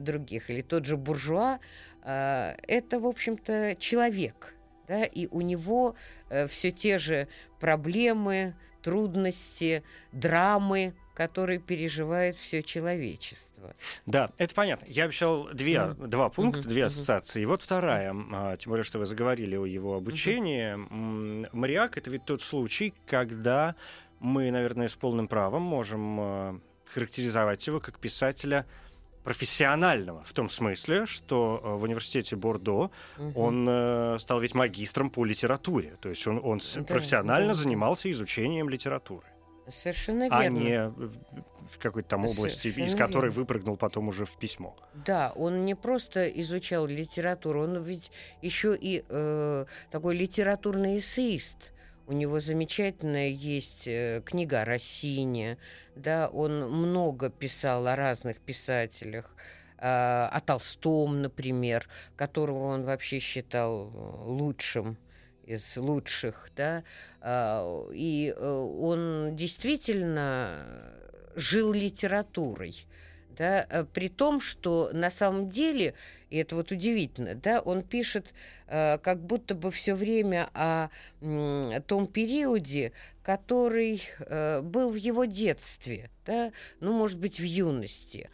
других, 0.00 0.50
или 0.50 0.60
тот 0.60 0.86
же 0.86 0.96
буржуа, 0.96 1.60
это, 2.08 3.00
в 3.00 3.06
общем-то, 3.06 3.76
человек, 3.78 4.54
да, 4.86 5.04
и 5.04 5.26
у 5.26 5.42
него 5.42 5.94
э, 6.30 6.46
все 6.48 6.70
те 6.70 6.98
же 6.98 7.28
проблемы, 7.60 8.54
трудности, 8.82 9.82
драмы, 10.12 10.94
которые 11.14 11.58
переживает 11.58 12.36
все 12.38 12.62
человечество. 12.62 13.74
Да, 14.06 14.30
это 14.38 14.54
понятно. 14.54 14.86
Я 14.88 15.04
обещал 15.04 15.48
две, 15.52 15.74
mm. 15.74 16.06
два 16.06 16.30
пункта, 16.30 16.60
mm-hmm. 16.60 16.68
две 16.68 16.84
ассоциации. 16.84 17.42
И 17.42 17.46
вот 17.46 17.62
вторая, 17.62 18.14
а, 18.32 18.56
тем 18.56 18.70
более, 18.70 18.84
что 18.84 18.98
вы 18.98 19.06
заговорили 19.06 19.56
о 19.56 19.66
его 19.66 19.96
обучении. 19.96 20.74
Mm-hmm. 20.74 21.48
Мариак— 21.52 21.96
это 21.98 22.10
ведь 22.10 22.24
тот 22.24 22.40
случай, 22.40 22.94
когда 23.06 23.74
мы, 24.20 24.50
наверное, 24.50 24.88
с 24.88 24.94
полным 24.94 25.28
правом 25.28 25.62
можем 25.62 26.20
а, 26.20 26.60
характеризовать 26.86 27.66
его 27.66 27.80
как 27.80 27.98
писателя— 27.98 28.64
профессионального, 29.28 30.24
в 30.24 30.32
том 30.32 30.48
смысле, 30.48 31.04
что 31.04 31.60
э, 31.62 31.74
в 31.74 31.82
университете 31.82 32.34
Бордо 32.34 32.90
угу. 33.18 33.38
он 33.38 33.66
э, 33.68 34.16
стал 34.20 34.40
ведь 34.40 34.54
магистром 34.54 35.10
по 35.10 35.22
литературе. 35.26 35.96
То 36.00 36.08
есть 36.08 36.26
он, 36.26 36.40
он 36.42 36.62
да, 36.74 36.82
профессионально 36.82 37.48
да. 37.48 37.54
занимался 37.54 38.10
изучением 38.10 38.70
литературы. 38.70 39.26
Совершенно 39.68 40.28
а 40.30 40.42
верно. 40.42 40.60
А 40.60 40.62
не 40.62 40.92
в 41.70 41.78
какой-то 41.78 42.08
там 42.08 42.24
области, 42.24 42.68
Совершенно 42.68 42.86
из 42.86 42.94
которой 42.94 43.26
верно. 43.26 43.40
выпрыгнул 43.40 43.76
потом 43.76 44.08
уже 44.08 44.24
в 44.24 44.34
письмо. 44.38 44.74
Да, 44.94 45.30
он 45.36 45.66
не 45.66 45.74
просто 45.74 46.26
изучал 46.28 46.86
литературу, 46.86 47.64
он 47.64 47.82
ведь 47.82 48.10
еще 48.40 48.74
и 48.74 49.04
э, 49.06 49.66
такой 49.90 50.16
литературный 50.16 50.96
эссеист. 51.00 51.74
У 52.08 52.12
него 52.12 52.40
замечательная 52.40 53.28
есть 53.28 53.86
э, 53.86 54.22
книга 54.24 54.64
Россини, 54.64 55.58
да, 55.94 56.28
он 56.28 56.70
много 56.72 57.28
писал 57.28 57.86
о 57.86 57.96
разных 57.96 58.38
писателях, 58.38 59.36
э, 59.76 59.82
о 59.82 60.40
Толстом, 60.40 61.20
например, 61.20 61.86
которого 62.16 62.68
он 62.72 62.84
вообще 62.84 63.18
считал 63.18 63.92
э, 63.92 64.24
лучшим 64.24 64.96
из 65.44 65.76
лучших, 65.76 66.50
да, 66.56 66.82
э, 67.20 67.90
и 67.92 68.34
э, 68.34 68.42
он 68.42 69.36
действительно 69.36 70.64
жил 71.34 71.74
литературой 71.74 72.86
да, 73.38 73.66
э, 73.70 73.84
при 73.84 74.08
том, 74.08 74.40
что 74.40 74.90
на 74.92 75.10
самом 75.10 75.48
деле, 75.48 75.94
и 76.28 76.36
это 76.38 76.56
вот 76.56 76.72
удивительно, 76.72 77.36
да, 77.36 77.60
он 77.60 77.82
пишет 77.82 78.34
э, 78.66 78.98
как 78.98 79.24
будто 79.24 79.54
бы 79.54 79.70
все 79.70 79.94
время 79.94 80.50
о 80.52 80.88
том 81.86 82.06
периоде, 82.08 82.92
который 83.22 84.02
э, 84.18 84.60
был 84.62 84.90
в 84.90 84.96
его 84.96 85.24
детстве, 85.24 86.10
да, 86.26 86.52
ну, 86.80 86.92
может 86.92 87.18
быть, 87.18 87.38
в 87.38 87.44
юности, 87.44 88.28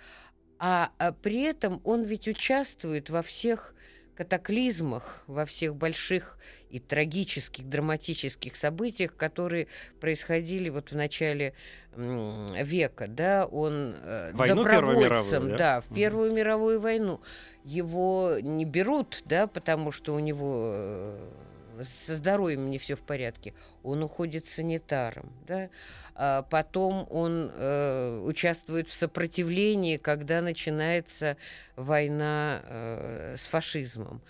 а, 0.58 0.90
а 0.98 1.12
при 1.12 1.42
этом 1.42 1.80
он 1.84 2.04
ведь 2.04 2.26
участвует 2.26 3.10
во 3.10 3.22
всех 3.22 3.74
катаклизмах, 4.14 5.24
во 5.26 5.44
всех 5.44 5.74
больших 5.74 6.38
и 6.70 6.78
трагических, 6.78 7.68
драматических 7.68 8.56
событиях, 8.56 9.16
которые 9.16 9.66
происходили 10.00 10.68
вот 10.68 10.92
в 10.92 10.96
начале 10.96 11.54
века, 11.96 13.06
да, 13.08 13.46
он 13.46 13.94
э, 14.02 14.32
Войну 14.32 14.62
добровольцем, 14.62 15.00
мировую, 15.04 15.50
да? 15.50 15.56
да, 15.56 15.80
в 15.80 15.94
Первую 15.94 16.28
угу. 16.28 16.36
мировую 16.36 16.80
войну. 16.80 17.20
Его 17.64 18.36
не 18.40 18.64
берут, 18.64 19.22
да, 19.24 19.46
потому 19.46 19.92
что 19.92 20.14
у 20.14 20.18
него 20.18 20.72
э, 20.74 21.28
со 21.82 22.16
здоровьем 22.16 22.70
не 22.70 22.78
все 22.78 22.96
в 22.96 23.00
порядке. 23.00 23.54
Он 23.82 24.02
уходит 24.02 24.48
санитаром, 24.48 25.32
да. 25.46 25.70
А 26.16 26.42
потом 26.42 27.06
он 27.10 27.50
э, 27.52 28.20
участвует 28.24 28.88
в 28.88 28.94
сопротивлении, 28.94 29.96
когда 29.96 30.40
начинается 30.40 31.36
война 31.76 32.62
э, 32.64 33.34
с 33.36 33.46
фашизмом. 33.46 34.20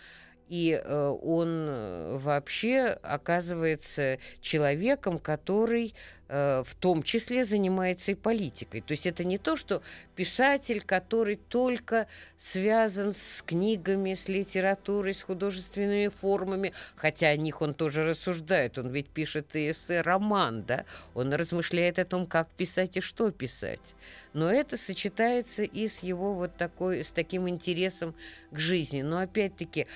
И 0.48 0.70
э, 0.72 1.08
он 1.22 1.48
э, 1.68 2.18
вообще 2.18 2.98
оказывается 3.02 4.18
человеком, 4.40 5.18
который 5.18 5.94
Э, 6.26 6.62
в 6.64 6.74
том 6.74 7.02
числе 7.02 7.44
занимается 7.44 8.12
и 8.12 8.14
политикой. 8.14 8.80
То 8.80 8.92
есть 8.92 9.06
это 9.06 9.24
не 9.24 9.36
то, 9.36 9.56
что 9.56 9.82
писатель, 10.16 10.82
который 10.82 11.36
только 11.36 12.06
связан 12.38 13.12
с 13.12 13.42
книгами, 13.42 14.14
с 14.14 14.26
литературой, 14.26 15.12
с 15.12 15.22
художественными 15.22 16.08
формами, 16.08 16.72
хотя 16.96 17.28
о 17.28 17.36
них 17.36 17.60
он 17.60 17.74
тоже 17.74 18.04
рассуждает, 18.04 18.78
он 18.78 18.88
ведь 18.88 19.08
пишет 19.08 19.54
эссе, 19.54 20.00
роман, 20.00 20.64
да, 20.64 20.86
он 21.14 21.34
размышляет 21.34 21.98
о 21.98 22.06
том, 22.06 22.24
как 22.24 22.48
писать 22.48 22.96
и 22.96 23.00
что 23.02 23.30
писать. 23.30 23.94
Но 24.32 24.50
это 24.50 24.78
сочетается 24.78 25.62
и 25.62 25.86
с 25.86 26.02
его 26.02 26.32
вот 26.32 26.56
такой, 26.56 27.04
с 27.04 27.12
таким 27.12 27.48
интересом 27.48 28.14
к 28.50 28.58
жизни. 28.58 29.02
Но 29.02 29.18
опять-таки 29.18 29.86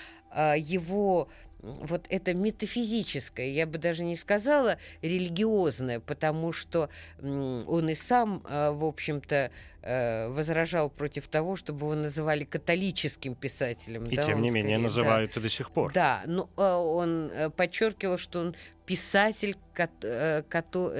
его 0.56 1.28
вот 1.60 2.06
это 2.08 2.34
метафизическое, 2.34 3.48
я 3.48 3.66
бы 3.66 3.78
даже 3.78 4.04
не 4.04 4.16
сказала 4.16 4.78
религиозное, 5.02 6.00
потому 6.00 6.52
что 6.52 6.88
он 7.20 7.88
и 7.88 7.94
сам, 7.94 8.42
а, 8.44 8.72
в 8.72 8.84
общем-то, 8.84 9.50
возражал 9.82 10.90
против 10.90 11.28
того, 11.28 11.56
чтобы 11.56 11.86
его 11.86 11.94
называли 11.94 12.44
католическим 12.44 13.34
писателем. 13.34 14.04
И 14.04 14.16
да, 14.16 14.22
тем 14.22 14.42
не 14.42 14.48
скорее, 14.48 14.62
менее 14.62 14.78
называют 14.78 15.32
да. 15.34 15.40
и 15.40 15.42
до 15.42 15.48
сих 15.48 15.70
пор. 15.70 15.92
Да, 15.92 16.22
но 16.26 16.50
а, 16.56 16.78
он 16.78 17.30
э, 17.32 17.50
подчеркивал, 17.50 18.18
что 18.18 18.40
он 18.40 18.56
писатель, 18.88 19.54
э, 19.76 20.42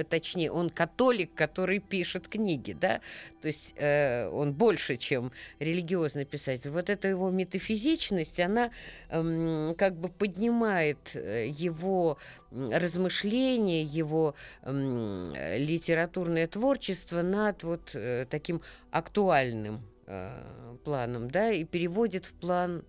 точнее, 0.07 0.51
он 0.51 0.69
католик, 0.69 1.33
который 1.33 1.79
пишет 1.79 2.27
книги, 2.27 2.77
да, 2.79 3.01
то 3.41 3.47
есть 3.47 3.73
э, 3.77 4.29
он 4.29 4.53
больше, 4.53 4.97
чем 4.97 5.31
религиозный 5.57 6.25
писатель. 6.25 6.69
Вот 6.69 6.91
эта 6.91 7.07
его 7.07 7.31
метафизичность, 7.31 8.39
она 8.39 8.69
эм, 9.09 9.73
как 9.75 9.95
бы 9.95 10.07
поднимает 10.07 11.15
э, 11.15 11.47
его 11.49 12.19
размышления, 12.51 13.83
его 13.83 14.35
эм, 14.63 15.33
литературное 15.33 16.47
творчество 16.47 17.21
над 17.21 17.63
вот 17.63 17.95
таким 18.29 18.61
актуальным 18.91 19.81
планом, 20.83 21.29
да, 21.29 21.51
и 21.51 21.63
переводит 21.65 22.25
в 22.25 22.33
план 22.33 22.83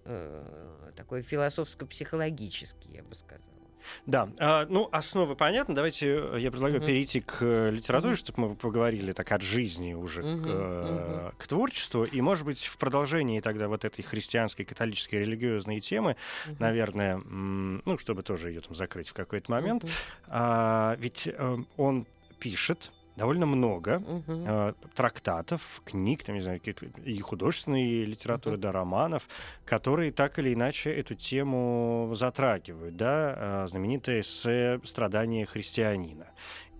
такой 0.96 1.22
философско-психологический, 1.22 2.92
я 2.94 3.02
бы 3.02 3.14
сказала. 3.14 3.59
Да, 4.06 4.28
а, 4.38 4.66
ну, 4.68 4.88
основы 4.92 5.36
понятны. 5.36 5.74
Давайте 5.74 6.06
э, 6.06 6.36
я 6.40 6.50
предлагаю 6.50 6.80
mm-hmm. 6.80 6.86
перейти 6.86 7.20
к 7.20 7.38
э, 7.40 7.70
литературе, 7.70 8.14
mm-hmm. 8.14 8.18
чтобы 8.18 8.48
мы 8.48 8.54
поговорили 8.54 9.12
так 9.12 9.30
от 9.32 9.42
жизни 9.42 9.94
уже 9.94 10.22
mm-hmm. 10.22 10.42
к, 10.42 10.46
mm-hmm. 10.46 11.34
к 11.38 11.46
творчеству. 11.46 12.04
И, 12.04 12.20
может 12.20 12.44
быть, 12.44 12.64
в 12.64 12.76
продолжении 12.76 13.40
тогда 13.40 13.68
вот 13.68 13.84
этой 13.84 14.02
христианской, 14.02 14.64
католической, 14.64 15.16
религиозной 15.16 15.80
темы, 15.80 16.16
mm-hmm. 16.46 16.56
наверное, 16.58 17.18
ну, 17.18 17.98
чтобы 17.98 18.22
тоже 18.22 18.50
ее 18.50 18.60
там 18.60 18.74
закрыть 18.74 19.08
в 19.08 19.14
какой-то 19.14 19.50
момент. 19.50 19.84
Mm-hmm. 19.84 19.90
А, 20.28 20.96
ведь 20.98 21.28
он 21.76 22.06
пишет 22.38 22.90
довольно 23.20 23.44
много 23.44 23.96
uh-huh. 23.96 24.72
э, 24.72 24.88
трактатов, 24.94 25.82
книг, 25.84 26.24
там, 26.24 26.36
не 26.36 26.40
знаю, 26.40 26.58
и 27.04 27.20
художественной 27.20 28.04
литературы, 28.04 28.56
uh-huh. 28.56 28.60
да, 28.60 28.72
романов, 28.72 29.28
которые 29.66 30.10
так 30.10 30.38
или 30.38 30.54
иначе 30.54 30.90
эту 30.90 31.14
тему 31.14 32.10
затрагивают, 32.14 32.96
да, 32.96 33.34
э, 33.36 33.66
знаменитое 33.68 34.22
эссе 34.22 34.78
«Страдания 34.84 35.44
христианина». 35.44 36.28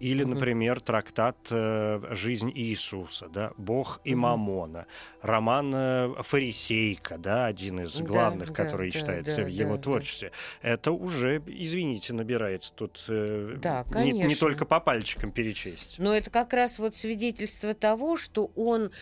Или, 0.00 0.24
например, 0.24 0.80
трактат 0.80 1.36
э, 1.50 2.00
«Жизнь 2.12 2.50
Иисуса», 2.54 3.28
да, 3.28 3.52
«Бог 3.58 4.00
и 4.04 4.14
Мамона», 4.14 4.86
роман 5.20 5.72
э, 5.74 6.14
«Фарисейка», 6.22 7.18
да, 7.18 7.44
один 7.44 7.80
из 7.80 8.00
главных, 8.00 8.48
да, 8.48 8.54
который 8.54 8.90
да, 8.90 8.98
считается 8.98 9.36
да, 9.36 9.44
в 9.44 9.48
его 9.48 9.76
да, 9.76 9.82
творчестве. 9.82 10.32
Да. 10.62 10.70
Это 10.70 10.92
уже, 10.92 11.42
извините, 11.46 12.14
набирается 12.14 12.72
тут 12.72 13.04
э, 13.08 13.58
да, 13.58 13.84
не, 13.94 14.12
не 14.12 14.34
только 14.36 14.64
по 14.64 14.80
пальчикам 14.80 15.32
перечесть. 15.32 15.98
Но 15.98 16.14
это 16.14 16.30
как 16.30 16.54
раз 16.54 16.78
вот 16.78 16.96
свидетельство 16.96 17.74
того, 17.74 18.16
что 18.16 18.50
он 18.56 18.92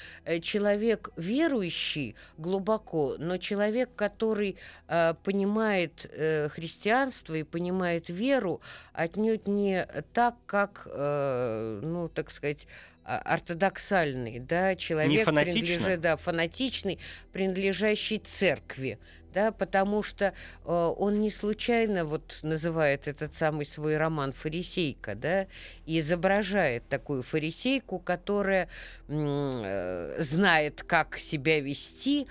человек 0.43 1.11
верующий 1.17 2.17
глубоко, 2.39 3.15
но 3.19 3.39
человек, 3.39 3.91
который 3.95 4.57
э, 4.89 5.15
понимает 5.23 6.11
э, 6.11 6.49
христианство 6.49 7.35
и 7.35 7.45
понимает 7.45 8.09
веру 8.09 8.61
отнюдь 8.93 9.47
не 9.47 9.87
так, 10.13 10.35
как 10.47 10.88
э, 10.93 11.81
ну, 11.83 12.09
так 12.09 12.31
сказать, 12.31 12.67
а, 13.05 13.19
ортодоксальный, 13.19 14.39
да, 14.39 14.75
человек, 14.75 15.25
принадлежит, 15.25 16.01
да, 16.03 16.17
фанатичный, 16.19 16.99
принадлежащий 17.33 18.19
церкви, 18.19 18.99
да, 19.33 19.51
потому 19.51 20.03
что 20.03 20.35
э, 20.65 20.71
он 20.71 21.21
не 21.21 21.31
случайно 21.31 22.05
вот 22.05 22.41
называет 22.43 23.09
этот 23.09 23.35
самый 23.35 23.65
свой 23.65 23.97
роман 23.97 24.33
«Фарисейка», 24.33 25.15
да, 25.15 25.47
и 25.87 26.01
изображает 26.01 26.87
такую 26.89 27.23
фарисейку, 27.23 27.99
которая 27.99 28.69
э, 29.09 30.17
знает, 30.19 30.83
как 30.83 31.19
себя 31.19 31.61
вести, 31.61 32.27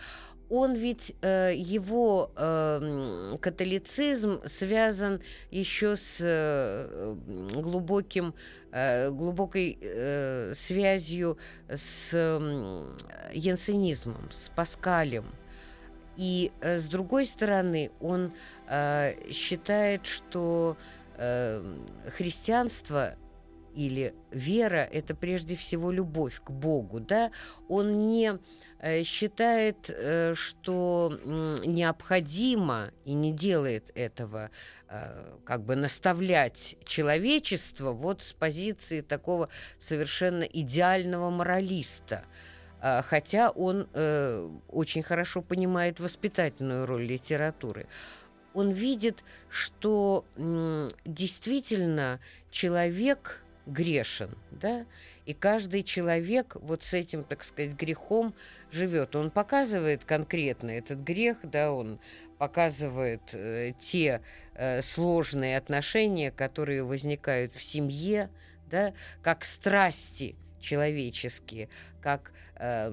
он 0.49 0.73
ведь 0.73 1.15
э, 1.21 1.53
его 1.55 2.31
э, 2.35 3.37
католицизм 3.41 4.41
связан 4.45 5.21
еще 5.51 5.95
с 5.95 6.19
э, 6.21 7.15
глубоким 7.53 8.33
э, 8.71 9.11
глубокой 9.11 9.77
связью 10.53 11.37
с 11.69 12.13
янсенизмом, 13.33 14.29
с 14.31 14.49
Паскалем. 14.49 15.25
И 16.15 16.51
с 16.61 16.85
другой 16.87 17.27
стороны, 17.27 17.91
он 17.99 18.33
считает, 19.31 20.05
что 20.07 20.75
э, 21.17 21.63
христианство 22.15 23.15
или 23.77 24.13
вера 24.31 24.87
это 24.91 25.15
прежде 25.15 25.55
всего 25.55 25.91
любовь 25.91 26.41
к 26.43 26.49
Богу, 26.49 26.99
да? 26.99 27.31
Он 27.69 28.07
не 28.07 28.39
Э, 28.79 29.03
считает, 29.03 29.89
э, 29.89 30.35
что 30.35 31.19
необходимо 31.25 32.91
и 33.05 33.13
не 33.13 33.31
делает 33.31 33.91
этого 33.95 34.51
э, 34.87 35.37
как 35.45 35.63
бы 35.63 35.75
наставлять 35.75 36.75
человечество 36.85 37.91
вот 37.91 38.21
с 38.21 38.33
позиции 38.33 39.01
такого 39.01 39.49
совершенно 39.79 40.43
идеального 40.43 41.29
моралиста. 41.29 42.23
Хотя 42.79 43.49
он 43.49 43.87
очень 44.67 45.01
хорошо 45.01 45.41
понимает 45.41 45.99
воспитательную 45.99 46.85
роль 46.85 47.05
литературы. 47.05 47.87
Он 48.53 48.69
видит, 48.69 49.23
что 49.49 50.25
действительно 51.03 52.19
человек 52.51 53.43
грешен, 53.67 54.35
да, 54.51 54.85
и 55.25 55.33
каждый 55.33 55.83
человек 55.83 56.55
вот 56.55 56.83
с 56.83 56.93
этим, 56.93 57.23
так 57.23 57.43
сказать, 57.43 57.73
грехом 57.73 58.33
живет. 58.71 59.15
Он 59.15 59.29
показывает 59.29 60.05
конкретно 60.05 60.71
этот 60.71 60.99
грех, 60.99 61.37
да, 61.43 61.71
он 61.71 61.99
показывает 62.37 63.21
э, 63.33 63.73
те 63.81 64.21
э, 64.53 64.81
сложные 64.81 65.57
отношения, 65.57 66.31
которые 66.31 66.83
возникают 66.83 67.55
в 67.55 67.63
семье, 67.63 68.29
да, 68.69 68.93
как 69.21 69.43
страсти 69.43 70.35
человеческие, 70.59 71.69
как 72.01 72.31
э, 72.55 72.89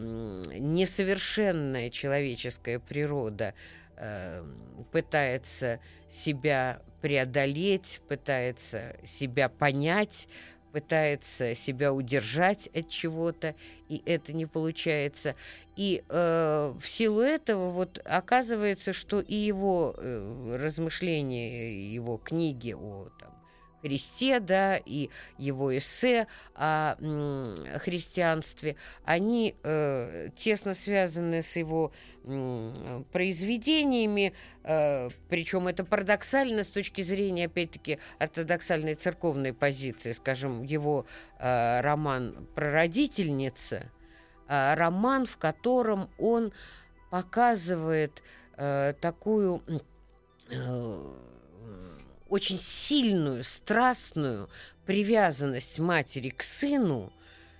несовершенная 0.58 1.90
человеческая 1.90 2.78
природа 2.78 3.54
э, 3.96 4.44
пытается 4.92 5.80
себя 6.10 6.80
преодолеть, 7.00 8.00
пытается 8.08 8.96
себя 9.04 9.48
понять, 9.48 10.28
пытается 10.74 11.54
себя 11.54 11.92
удержать 11.92 12.68
от 12.74 12.88
чего-то, 12.88 13.54
и 13.88 14.02
это 14.06 14.32
не 14.32 14.44
получается. 14.44 15.36
И 15.76 16.02
э, 16.08 16.74
в 16.76 16.88
силу 16.88 17.20
этого 17.20 17.70
вот 17.70 18.00
оказывается, 18.04 18.92
что 18.92 19.20
и 19.20 19.36
его 19.36 19.94
э, 19.96 20.56
размышления, 20.60 21.94
его 21.94 22.16
книги 22.16 22.72
о 22.72 23.08
Христе, 23.84 24.40
да, 24.40 24.78
и 24.78 25.10
его 25.36 25.76
эссе 25.76 26.26
о 26.54 26.96
христианстве, 27.80 28.76
они 29.04 29.54
э, 29.62 30.30
тесно 30.34 30.72
связаны 30.72 31.42
с 31.42 31.54
его 31.56 31.92
произведениями, 33.12 34.32
э, 34.62 35.10
причем 35.28 35.68
это 35.68 35.84
парадоксально 35.84 36.64
с 36.64 36.70
точки 36.70 37.02
зрения, 37.02 37.44
опять-таки, 37.44 37.98
ортодоксальной 38.18 38.94
церковной 38.94 39.52
позиции, 39.52 40.12
скажем, 40.12 40.62
его 40.62 41.04
э, 41.38 41.82
роман 41.82 42.48
«Прародительница», 42.54 43.90
э, 44.48 44.74
роман, 44.74 45.26
в 45.26 45.36
котором 45.36 46.08
он 46.16 46.54
показывает 47.10 48.22
э, 48.56 48.94
такую 48.98 49.62
э, 50.48 51.14
очень 52.28 52.58
сильную, 52.58 53.44
страстную 53.44 54.48
привязанность 54.86 55.78
матери 55.78 56.30
к 56.30 56.42
сыну, 56.42 57.12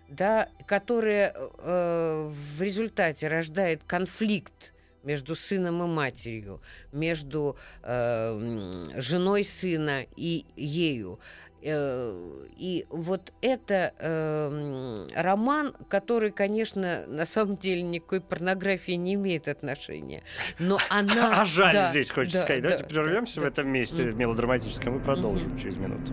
да, 0.09 0.49
которая 0.67 1.35
э, 1.35 2.31
в 2.33 2.63
результате 2.63 3.29
рождает 3.29 3.83
конфликт 3.87 4.73
между 5.03 5.37
сыном 5.37 5.83
и 5.83 5.87
матерью, 5.87 6.61
между 6.93 7.57
э, 7.83 8.91
женой 8.97 9.45
сына 9.45 10.07
и 10.17 10.45
ею. 10.57 11.21
Э, 11.67 12.15
и 12.59 12.85
вот 12.91 13.33
это 13.41 13.95
э, 13.99 15.09
роман, 15.17 15.75
который, 15.89 16.31
конечно, 16.31 17.07
на 17.07 17.25
самом 17.25 17.57
деле 17.57 17.81
никакой 17.81 18.21
порнографии 18.21 18.93
не 18.93 19.15
имеет 19.15 19.49
отношения. 19.49 20.23
Но 20.59 20.79
она... 20.91 21.41
А 21.41 21.45
жаль 21.47 21.73
да, 21.73 21.91
здесь, 21.91 22.11
хочется 22.11 22.39
да, 22.39 22.45
сказать. 22.45 22.63
Да, 22.63 22.69
Давайте 22.69 22.95
прервемся 22.95 23.41
в 23.41 23.45
этом 23.45 23.69
месте 23.69 24.05
мелодраматическом 24.05 24.99
и 24.99 25.03
продолжим 25.03 25.59
через 25.59 25.77
минуту. 25.79 26.13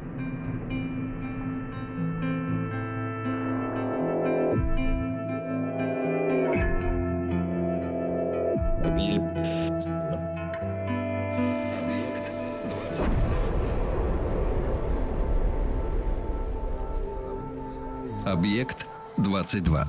22. 19.31 19.87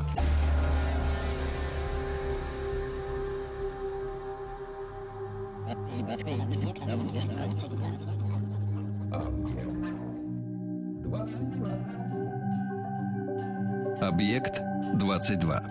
Объект 14.00 14.60
22. 14.94 15.62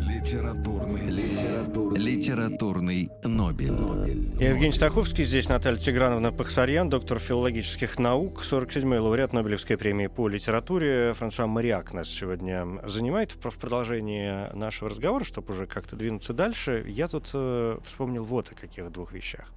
Литературный, 0.00 1.06
литературный, 1.08 2.00
литературный 2.00 3.10
Нобель. 3.22 4.01
Евгений 4.42 4.72
Стаховский, 4.72 5.24
здесь 5.24 5.48
Наталья 5.48 5.78
Тиграновна 5.78 6.32
Пахсарьян, 6.32 6.90
доктор 6.90 7.20
филологических 7.20 7.96
наук, 8.00 8.42
47-й 8.42 8.98
лауреат 8.98 9.32
Нобелевской 9.32 9.78
премии 9.78 10.08
по 10.08 10.26
литературе. 10.26 11.14
Франсуа 11.14 11.46
Мариак 11.46 11.92
нас 11.92 12.08
сегодня 12.08 12.66
занимает. 12.84 13.30
В 13.30 13.56
продолжении 13.56 14.52
нашего 14.56 14.90
разговора, 14.90 15.22
чтобы 15.22 15.52
уже 15.52 15.66
как-то 15.66 15.94
двинуться 15.94 16.32
дальше, 16.32 16.84
я 16.88 17.06
тут 17.06 17.30
э, 17.32 17.78
вспомнил 17.84 18.24
вот 18.24 18.50
о 18.50 18.56
каких 18.56 18.90
двух 18.90 19.12
вещах. 19.12 19.52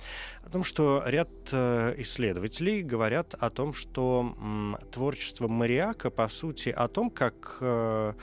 О 0.46 0.50
том, 0.52 0.64
что 0.64 1.02
ряд 1.08 1.30
э, 1.52 1.96
исследователей 1.98 2.84
говорят 2.84 3.34
о 3.34 3.50
том, 3.50 3.74
что 3.74 4.36
м, 4.40 4.78
творчество 4.92 5.48
Мариака, 5.48 6.12
по 6.12 6.28
сути, 6.28 6.70
о 6.70 6.88
том, 6.88 7.10
как 7.10 7.58
э, 7.62 7.66
Э, 7.66 8.14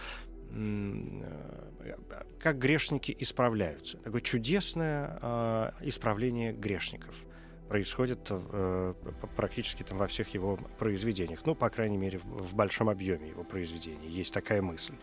как 2.39 2.59
грешники 2.59 3.17
исправляются. 3.21 3.99
Такое 3.99 4.21
чудесное 4.21 5.19
э, 5.23 5.71
исправление 5.83 6.53
грешников 6.53 7.25
происходит 7.69 8.29
э, 8.31 8.95
практически 9.37 9.83
там 9.83 9.99
во 9.99 10.07
всех 10.07 10.29
его 10.35 10.59
произведениях. 10.79 11.41
Ну, 11.47 11.55
по 11.55 11.71
крайней 11.71 11.97
мере, 11.97 12.19
в, 12.19 12.25
в 12.25 12.55
большом 12.55 12.89
объеме 12.89 13.29
его 13.29 13.45
произведений. 13.45 14.09
Есть 14.09 14.35
такая 14.35 14.63
мысль. 14.63 14.95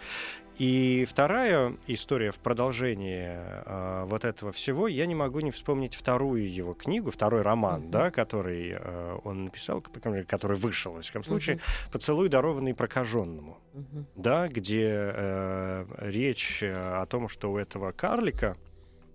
И 0.60 1.06
вторая 1.10 1.78
история 1.88 2.32
в 2.32 2.40
продолжении 2.40 3.30
э, 3.30 4.04
вот 4.06 4.26
этого 4.26 4.52
всего, 4.52 4.90
я 4.90 5.06
не 5.06 5.16
могу 5.16 5.40
не 5.40 5.52
вспомнить 5.52 5.96
вторую 5.96 6.52
его 6.52 6.74
книгу, 6.74 7.12
второй 7.12 7.44
роман, 7.44 7.84
mm-hmm. 7.84 7.90
да, 7.92 8.12
который 8.12 8.76
э, 8.78 9.20
он 9.24 9.46
написал, 9.46 9.82
который 10.28 10.58
вышел, 10.58 10.94
в 10.94 11.02
всяком 11.02 11.24
случае, 11.24 11.56
mm-hmm. 11.56 11.92
«Поцелуй, 11.94 12.28
дарованный 12.28 12.76
прокаженному», 12.76 13.58
mm-hmm. 13.74 14.06
да, 14.18 14.50
где 14.50 14.86
э, 14.92 15.86
речь 16.00 16.62
о 16.62 17.06
том, 17.06 17.30
что 17.30 17.54
у 17.54 17.58
этого 17.58 17.94
карлика, 17.94 18.58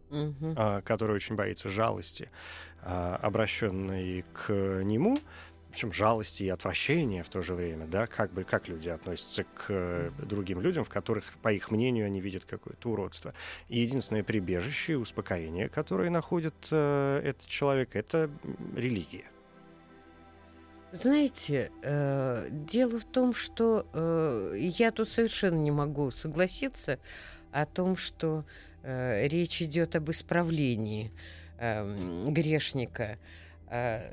mm-hmm. 0.08 0.78
э, 0.78 0.82
который 0.82 1.14
очень 1.16 1.36
боится 1.36 1.68
жалости, 1.68 2.30
а, 2.86 3.18
обращенной 3.22 4.24
к 4.34 4.52
нему, 4.52 5.16
в 5.68 5.70
общем, 5.70 5.92
жалости 5.92 6.44
и 6.44 6.48
отвращения 6.50 7.22
в 7.22 7.28
то 7.30 7.40
же 7.40 7.54
время, 7.54 7.86
да, 7.86 8.06
как 8.06 8.30
бы 8.30 8.44
как 8.44 8.68
люди 8.68 8.88
относятся 8.88 9.42
к 9.42 9.64
э, 9.70 10.10
другим 10.18 10.60
людям, 10.60 10.84
в 10.84 10.88
которых, 10.88 11.24
по 11.42 11.52
их 11.52 11.70
мнению, 11.72 12.06
они 12.06 12.20
видят 12.20 12.44
какое-то 12.44 12.90
уродство. 12.90 13.34
И 13.68 13.80
единственное 13.80 14.22
прибежище 14.22 14.92
и 14.92 14.96
успокоение, 14.96 15.68
которое 15.68 16.10
находит 16.10 16.54
э, 16.70 17.22
этот 17.24 17.48
человек, 17.48 17.96
это 17.96 18.30
религия. 18.76 19.24
Знаете, 20.92 21.72
э, 21.82 22.48
дело 22.50 23.00
в 23.00 23.04
том, 23.04 23.34
что 23.34 23.86
э, 23.94 24.54
я 24.56 24.92
тут 24.92 25.08
совершенно 25.08 25.58
не 25.58 25.72
могу 25.72 26.12
согласиться 26.12 27.00
о 27.50 27.66
том, 27.66 27.96
что 27.96 28.44
э, 28.82 29.26
речь 29.26 29.60
идет 29.60 29.96
об 29.96 30.08
исправлении 30.10 31.10
э, 31.10 31.43
грешника. 32.26 33.18
Э, 33.68 34.10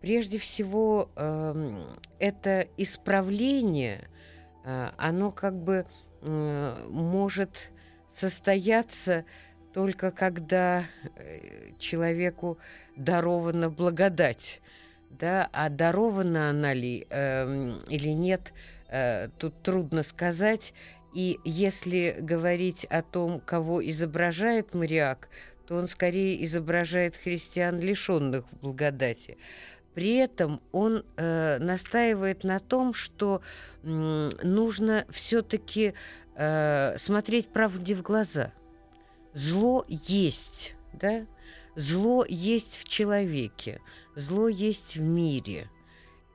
прежде 0.00 0.38
всего, 0.38 1.08
э, 1.16 1.84
это 2.18 2.66
исправление, 2.76 4.08
э, 4.64 4.90
оно 4.96 5.30
как 5.30 5.54
бы 5.54 5.86
э, 6.22 6.86
может 6.90 7.70
состояться 8.12 9.24
только 9.72 10.10
когда 10.10 10.84
э, 11.16 11.72
человеку 11.78 12.58
дарована 12.96 13.70
благодать. 13.70 14.60
Да? 15.10 15.48
А 15.52 15.68
дарована 15.68 16.50
она 16.50 16.72
ли 16.74 17.06
э, 17.10 17.72
или 17.88 18.10
нет, 18.10 18.52
э, 18.88 19.28
тут 19.38 19.62
трудно 19.62 20.02
сказать. 20.02 20.72
И 21.14 21.38
если 21.44 22.16
говорить 22.20 22.84
о 22.86 23.02
том, 23.02 23.40
кого 23.40 23.84
изображает 23.88 24.74
Мариак, 24.74 25.28
то 25.66 25.76
он 25.76 25.86
скорее 25.86 26.44
изображает 26.44 27.16
христиан, 27.16 27.80
лишенных 27.80 28.44
благодати. 28.60 29.38
При 29.94 30.16
этом 30.16 30.60
он 30.72 31.04
э, 31.16 31.58
настаивает 31.58 32.42
на 32.44 32.58
том, 32.58 32.94
что 32.94 33.40
э, 33.82 34.30
нужно 34.42 35.06
все-таки 35.10 35.94
э, 36.34 36.96
смотреть 36.98 37.48
правде 37.48 37.94
в 37.94 38.02
глаза. 38.02 38.52
Зло 39.32 39.84
есть, 39.88 40.74
да? 40.92 41.26
Зло 41.76 42.24
есть 42.28 42.76
в 42.76 42.88
человеке, 42.88 43.80
зло 44.16 44.48
есть 44.48 44.96
в 44.96 45.00
мире. 45.00 45.68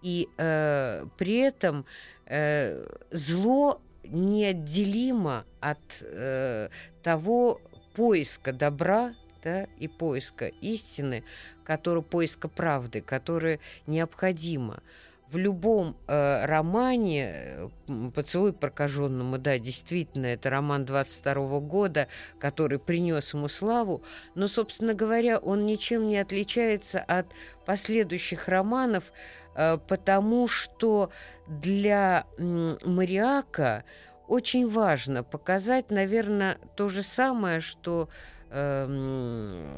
И 0.02 0.28
э, 0.38 1.06
при 1.18 1.40
этом 1.40 1.86
э, 2.26 2.86
зло 3.12 3.82
неотделимо 4.04 5.46
от 5.60 6.02
э, 6.02 6.70
того, 7.04 7.62
поиска 8.00 8.54
добра 8.54 9.14
да, 9.44 9.68
и 9.78 9.90
поиска 9.90 10.48
истины, 10.48 11.26
который, 11.66 12.02
поиска 12.02 12.48
правды, 12.48 13.02
которая 13.02 13.60
необходима. 13.88 14.82
В 15.30 15.36
любом 15.36 15.98
э, 16.08 16.46
романе 16.46 17.30
э, 17.30 17.68
«Поцелуй 18.16 18.54
прокаженному», 18.54 19.38
да, 19.38 19.60
действительно, 19.60 20.28
это 20.28 20.50
роман 20.50 20.86
22 20.86 21.60
года, 21.60 22.08
который 22.40 22.80
принес 22.80 23.34
ему 23.34 23.50
славу, 23.50 24.02
но, 24.34 24.48
собственно 24.48 24.94
говоря, 24.94 25.38
он 25.38 25.66
ничем 25.66 26.08
не 26.08 26.20
отличается 26.20 27.00
от 27.02 27.28
последующих 27.66 28.48
романов, 28.48 29.12
э, 29.56 29.78
потому 29.90 30.48
что 30.48 31.12
для 31.48 32.26
э, 32.38 32.78
Мариака 32.86 33.84
очень 34.30 34.70
важно 34.70 35.24
показать, 35.24 35.90
наверное, 35.90 36.60
то 36.76 36.88
же 36.88 37.02
самое, 37.02 37.62
что 37.62 38.10
э, 38.52 38.86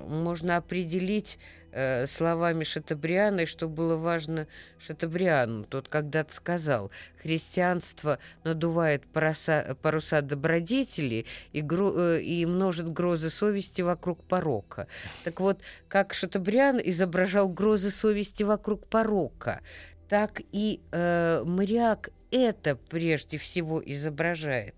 можно 0.07 0.57
определить 0.57 1.39
э, 1.71 2.05
словами 2.05 2.65
Шатабриана, 2.65 3.41
и 3.41 3.45
что 3.45 3.69
было 3.69 3.95
важно 3.95 4.47
Шатабриану. 4.77 5.63
Тот 5.63 5.87
когда-то 5.87 6.33
сказал, 6.33 6.91
христианство 7.21 8.19
надувает 8.43 9.07
паруса, 9.07 9.77
паруса 9.81 10.21
добродетели 10.21 11.25
и, 11.53 11.61
гро, 11.61 11.93
э, 11.95 12.21
и 12.21 12.45
множит 12.45 12.89
грозы 12.89 13.29
совести 13.29 13.81
вокруг 13.81 14.21
порока. 14.25 14.87
Так 15.23 15.39
вот, 15.39 15.61
как 15.87 16.13
Шатабриан 16.13 16.81
изображал 16.83 17.47
грозы 17.47 17.89
совести 17.89 18.43
вокруг 18.43 18.85
порока, 18.87 19.61
так 20.09 20.41
и 20.51 20.81
э, 20.91 21.43
моряк 21.45 22.09
это 22.31 22.75
прежде 22.75 23.37
всего 23.37 23.81
изображает. 23.85 24.75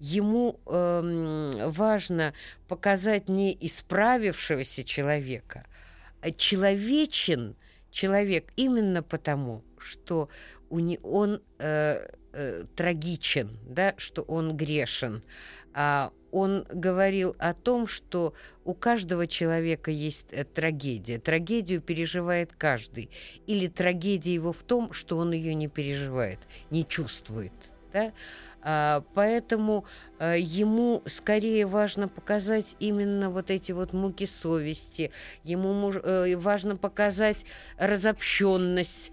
Ему 0.00 0.60
э, 0.66 1.68
важно 1.68 2.34
показать 2.66 3.28
не 3.28 3.56
исправившегося 3.60 4.84
человека, 4.84 5.66
а 6.20 6.30
человечен 6.32 7.56
человек 7.90 8.52
именно 8.56 9.02
потому, 9.02 9.62
что 9.78 10.28
у 10.68 10.80
не, 10.80 10.98
он 11.02 11.40
э, 11.58 12.08
э, 12.32 12.64
трагичен, 12.74 13.58
да, 13.66 13.94
что 13.96 14.22
он 14.22 14.56
грешен. 14.56 15.22
А 15.74 16.12
он 16.30 16.66
говорил 16.68 17.36
о 17.38 17.54
том, 17.54 17.86
что 17.86 18.34
у 18.64 18.74
каждого 18.74 19.26
человека 19.26 19.90
есть 19.90 20.26
э, 20.32 20.44
трагедия. 20.44 21.18
Трагедию 21.18 21.80
переживает 21.80 22.52
каждый. 22.52 23.10
Или 23.46 23.68
трагедия 23.68 24.34
его 24.34 24.52
в 24.52 24.62
том, 24.62 24.92
что 24.92 25.16
он 25.18 25.32
ее 25.32 25.54
не 25.54 25.68
переживает, 25.68 26.40
не 26.70 26.86
чувствует. 26.86 27.52
Да? 27.92 28.12
А, 28.66 29.04
поэтому 29.14 29.84
а, 30.18 30.34
ему 30.36 31.02
скорее 31.06 31.66
важно 31.66 32.08
показать 32.08 32.74
именно 32.80 33.30
вот 33.30 33.50
эти 33.50 33.72
вот 33.72 33.92
муки 33.92 34.26
совести, 34.26 35.12
ему 35.44 35.92
э, 35.92 36.36
важно 36.36 36.76
показать 36.76 37.44
разобщенность 37.78 39.12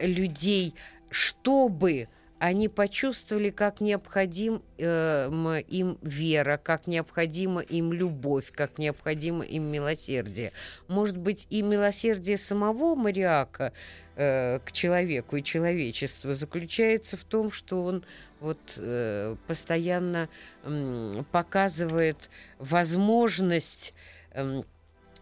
людей, 0.00 0.74
чтобы 1.10 2.08
они 2.38 2.68
почувствовали, 2.68 3.50
как 3.50 3.80
необходим 3.80 4.62
э, 4.76 5.62
им 5.68 5.98
вера, 6.02 6.60
как 6.62 6.86
необходима 6.86 7.60
им 7.62 7.92
любовь, 7.92 8.52
как 8.52 8.78
необходимо 8.78 9.44
им 9.44 9.64
милосердие. 9.64 10.52
Может 10.88 11.16
быть, 11.16 11.46
и 11.50 11.62
милосердие 11.62 12.36
самого 12.36 12.96
Мариака 12.96 13.72
э, 14.16 14.58
к 14.58 14.72
человеку 14.72 15.36
и 15.36 15.42
человечеству 15.42 16.34
заключается 16.34 17.16
в 17.16 17.24
том, 17.24 17.50
что 17.50 17.84
он 17.84 18.04
вот 18.40 18.58
э, 18.76 19.36
постоянно 19.46 20.28
э, 20.64 21.22
показывает 21.30 22.30
возможность, 22.58 23.94
эм, 24.32 24.64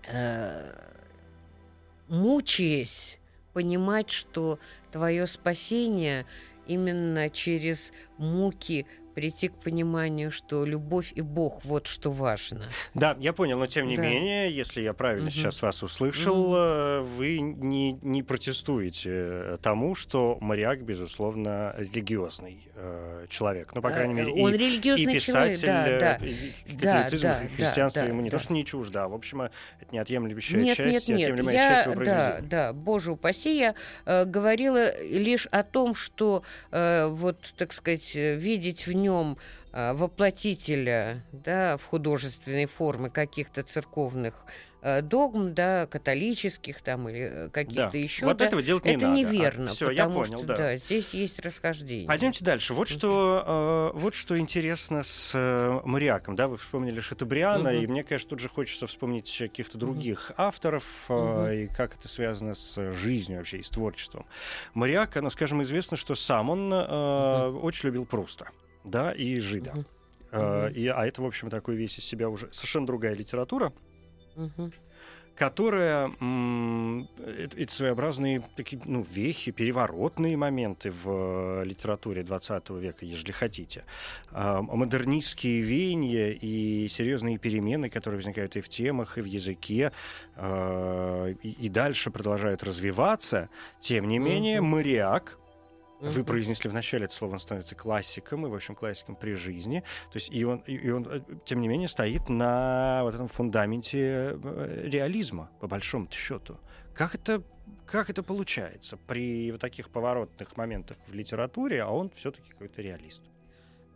э, 0.09 0.75
мучаясь, 2.09 3.19
понимать, 3.53 4.11
что 4.11 4.59
твое 4.91 5.27
спасение 5.27 6.27
именно 6.67 7.31
через 7.31 7.93
муки 8.19 8.87
прийти 9.15 9.49
к 9.49 9.55
пониманию, 9.55 10.31
что 10.31 10.65
любовь 10.65 11.13
и 11.15 11.21
Бог 11.21 11.65
вот 11.65 11.87
что 11.87 12.11
важно. 12.11 12.65
Да, 12.95 13.17
я 13.21 13.33
понял, 13.33 13.59
но 13.59 13.67
тем 13.67 13.87
не 13.87 13.97
да. 13.97 14.03
менее, 14.03 14.55
если 14.55 14.83
я 14.83 14.93
правильно 14.93 15.27
угу. 15.27 15.33
сейчас 15.33 15.63
вас 15.63 15.83
услышал, 15.83 16.53
угу. 16.53 17.05
вы 17.05 17.41
не, 17.41 17.93
не 18.03 18.23
протестуете 18.23 19.59
тому, 19.63 19.95
что 19.95 20.39
моряк, 20.41 20.83
безусловно, 20.83 21.75
религиозный 21.77 22.69
э, 22.75 23.27
человек. 23.29 23.75
Ну, 23.75 23.83
по 23.83 23.91
крайней 23.91 24.15
мере, 24.15 24.33
он 24.33 24.55
и, 24.55 24.57
религиозный 24.57 25.13
и 25.13 25.17
писатель, 25.17 25.61
человек, 25.61 26.01
да, 26.01 26.19
да. 26.19 26.27
И 26.27 26.77
католицизм, 26.77 27.23
да, 27.23 27.43
и 27.43 27.49
христианство 27.49 28.03
да, 28.03 28.09
ему 28.09 28.21
не 28.23 28.31
да. 28.31 28.39
то, 28.39 28.43
что 28.43 28.53
не 28.53 28.65
чуждо, 28.65 29.05
а, 29.05 29.09
в 29.09 29.15
общем, 29.15 29.43
это 29.43 29.53
неотъемлемая 29.91 30.43
нет, 30.53 30.77
часть, 30.77 30.79
нет, 30.79 31.09
нет. 31.09 31.19
неотъемлемая 31.19 31.55
я, 31.55 31.71
часть 31.71 31.87
его 31.87 32.05
Да, 32.05 32.39
да, 32.43 32.73
боже 32.73 33.13
упаси, 33.13 33.59
я 33.59 33.75
э, 34.05 34.25
говорила 34.25 35.01
лишь 35.03 35.47
о 35.47 35.63
том, 35.63 35.95
что, 35.95 36.43
э, 36.71 37.07
вот, 37.09 37.55
так 37.57 37.73
сказать, 37.73 38.15
видеть 38.15 38.87
в 38.87 38.93
нем 39.03 39.37
а, 39.73 39.95
воплотителя 39.95 41.23
да, 41.33 41.77
в 41.77 41.85
художественной 41.85 42.67
форме 42.67 43.11
каких-то 43.11 43.63
церковных 43.63 44.47
Э, 44.85 45.01
догм, 45.01 45.55
да, 45.55 45.87
католических 45.87 46.83
там 46.83 47.09
или 47.09 47.47
э, 47.47 47.49
каких-то 47.51 47.91
да. 47.93 47.99
еще. 47.99 48.27
Вот 48.27 48.39
да, 48.39 48.47
этого 48.47 48.65
делать 48.65 48.85
не 48.85 48.95
это 48.95 49.07
надо. 49.07 49.17
неверно, 49.17 49.71
а, 49.71 49.75
все, 49.75 49.89
потому 49.91 50.19
я 50.19 50.25
понял, 50.25 50.39
что 50.39 50.47
да. 50.49 50.57
да, 50.57 50.77
здесь 50.77 51.15
есть 51.15 51.39
расхождение. 51.39 52.09
Пойдемте 52.09 52.45
дальше. 52.45 52.75
Вот 52.75 52.89
что, 52.89 53.93
э, 53.95 53.97
вот 53.97 54.17
что 54.17 54.37
интересно 54.37 55.05
с 55.05 55.31
э, 55.35 55.81
Мариаком, 55.85 56.35
да, 56.35 56.49
вы 56.49 56.57
вспомнили 56.57 56.99
Шатабриана, 56.99 57.71
угу. 57.71 57.79
и 57.79 57.87
мне, 57.87 58.03
конечно, 58.03 58.31
тут 58.31 58.41
же 58.41 58.49
хочется 58.49 58.89
вспомнить 58.89 59.33
каких-то 59.39 59.79
других 59.79 60.31
угу. 60.31 60.43
авторов 60.43 61.05
э, 61.09 61.15
угу. 61.15 61.47
и 61.53 61.67
как 61.69 61.95
это 61.95 62.09
связано 62.09 62.57
с 62.57 62.93
жизнью 62.93 63.39
вообще 63.39 63.59
и 63.59 63.63
с 63.63 63.69
творчеством. 63.69 64.27
Мариак, 64.75 65.15
ну, 65.15 65.31
скажем, 65.31 65.63
известно, 65.63 65.97
что 65.97 66.17
сам 66.17 66.51
он 66.51 66.73
э, 66.73 67.47
угу. 67.51 67.61
очень 67.61 67.87
любил 67.87 68.05
Пруста, 68.05 68.49
да, 68.85 69.13
и 69.13 69.39
Жида. 69.39 69.71
Угу. 69.71 69.85
Uh-huh. 70.33 70.73
И, 70.73 70.87
а 70.87 71.07
это, 71.07 71.21
в 71.21 71.27
общем, 71.27 71.51
такой 71.51 71.77
весь 71.77 71.99
из 71.99 72.05
себя 72.05 72.31
уже 72.31 72.49
совершенно 72.53 72.87
другая 72.87 73.15
литература 73.15 73.71
угу. 74.37 74.71
которая 75.35 76.09
это, 76.09 77.57
это 77.57 77.75
своеобразные 77.75 78.43
такие 78.57 78.81
ну, 78.85 79.03
вехи, 79.03 79.51
переворотные 79.51 80.37
моменты 80.37 80.91
в 80.91 81.63
э, 81.63 81.65
литературе 81.65 82.23
20 82.23 82.71
века, 82.71 83.05
если 83.05 83.33
хотите. 83.33 83.85
А, 84.31 84.63
модернистские 84.63 85.61
веяния 85.63 86.31
и 86.33 86.89
серьезные 86.89 87.39
перемены, 87.39 87.89
которые 87.89 88.19
возникают 88.19 88.57
и 88.57 88.61
в 88.61 88.69
темах, 88.69 89.19
и 89.19 89.23
в 89.23 89.27
языке, 89.27 89.93
а, 90.37 91.29
и, 91.29 91.51
и 91.51 91.69
дальше 91.69 92.11
продолжают 92.11 92.63
развиваться. 92.63 93.49
Тем 93.81 94.09
не 94.09 94.19
менее, 94.19 94.61
моряк 94.61 95.39
вы 96.11 96.25
произнесли 96.25 96.69
вначале 96.69 97.05
это 97.05 97.15
слово, 97.15 97.35
он 97.35 97.39
становится 97.39 97.75
классиком, 97.75 98.47
и, 98.47 98.51
в 98.51 98.55
общем, 98.55 98.75
классиком 98.75 99.15
при 99.15 99.35
жизни. 99.35 99.81
То 100.11 100.17
есть, 100.17 100.31
и 100.33 100.45
он, 100.45 100.59
и 100.61 100.91
он, 100.91 101.07
э, 101.09 101.21
тем 101.45 101.61
не 101.61 101.69
менее, 101.69 101.89
стоит 101.89 102.29
на 102.29 103.01
вот 103.03 103.15
этом 103.15 103.29
фундаменте 103.29 104.37
э, 104.43 104.89
реализма, 104.89 105.51
по 105.61 105.69
большому 105.69 106.09
счету. 106.11 106.59
Как 106.95 107.15
это, 107.15 107.43
как 107.87 108.11
это 108.11 108.23
получается 108.23 108.97
при 108.97 109.53
вот 109.53 109.61
таких 109.61 109.91
поворотных 109.91 110.57
моментах 110.57 110.97
в 111.07 111.15
литературе, 111.15 111.83
а 111.83 111.91
он 111.91 112.11
все-таки 112.11 112.51
какой-то 112.51 112.83
реалист? 112.83 113.23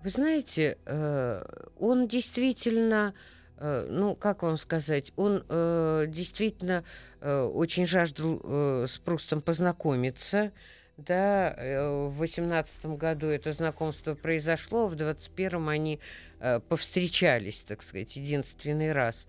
Вы 0.03 0.11
знаете, 0.11 0.79
э, 0.87 1.45
он 1.79 2.07
действительно 2.07 3.15
ну, 3.59 4.15
как 4.15 4.43
вам 4.43 4.59
сказать, 4.59 5.15
он 5.17 5.39
действительно 5.49 6.85
очень 7.23 7.87
жаждал 7.87 8.87
с 8.87 8.99
Прустом 8.99 9.41
познакомиться, 9.41 10.53
да, 10.97 11.55
э, 11.57 12.07
в 12.09 12.17
восемнадцатом 12.17 12.97
году 12.97 13.27
это 13.27 13.53
знакомство 13.53 14.15
произошло, 14.15 14.87
в 14.87 14.95
двадцать 14.95 15.31
первом 15.31 15.69
они 15.69 16.01
э, 16.41 16.61
повстречались, 16.61 17.61
так 17.61 17.83
сказать, 17.83 18.17
единственный 18.17 18.93
раз. 18.93 19.27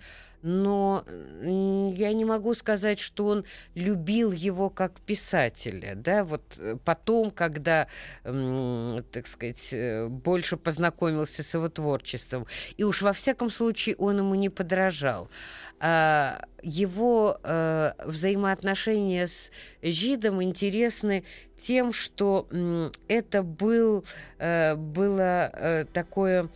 Но 0.49 1.03
я 1.41 2.13
не 2.13 2.23
могу 2.23 2.53
сказать, 2.53 2.99
что 2.99 3.25
он 3.25 3.45
любил 3.75 4.31
его 4.31 4.69
как 4.69 5.01
писателя, 5.01 5.93
да, 5.95 6.23
вот 6.23 6.41
э, 6.57 6.77
потом, 6.85 7.31
когда, 7.31 7.87
так 8.23 9.27
сказать, 9.27 9.73
больше 10.09 10.55
познакомился 10.55 11.43
с 11.43 11.53
его 11.53 11.67
творчеством. 11.67 12.47
И 12.77 12.85
уж 12.85 13.01
во 13.01 13.11
всяком 13.11 13.49
случае 13.49 13.97
он 13.97 14.19
ему 14.19 14.35
не 14.35 14.47
подражал. 14.47 15.29
А, 15.79 16.45
его 16.63 17.39
э, 17.43 17.91
взаимоотношения 18.05 19.27
с 19.27 19.51
Жидом 19.83 20.41
интересны 20.41 21.23
тем, 21.59 21.93
что 21.93 22.47
это 23.07 23.43
был, 23.43 24.03
э, 24.39 24.75
было 24.75 25.51
э, 25.53 25.85
такое 25.93 26.49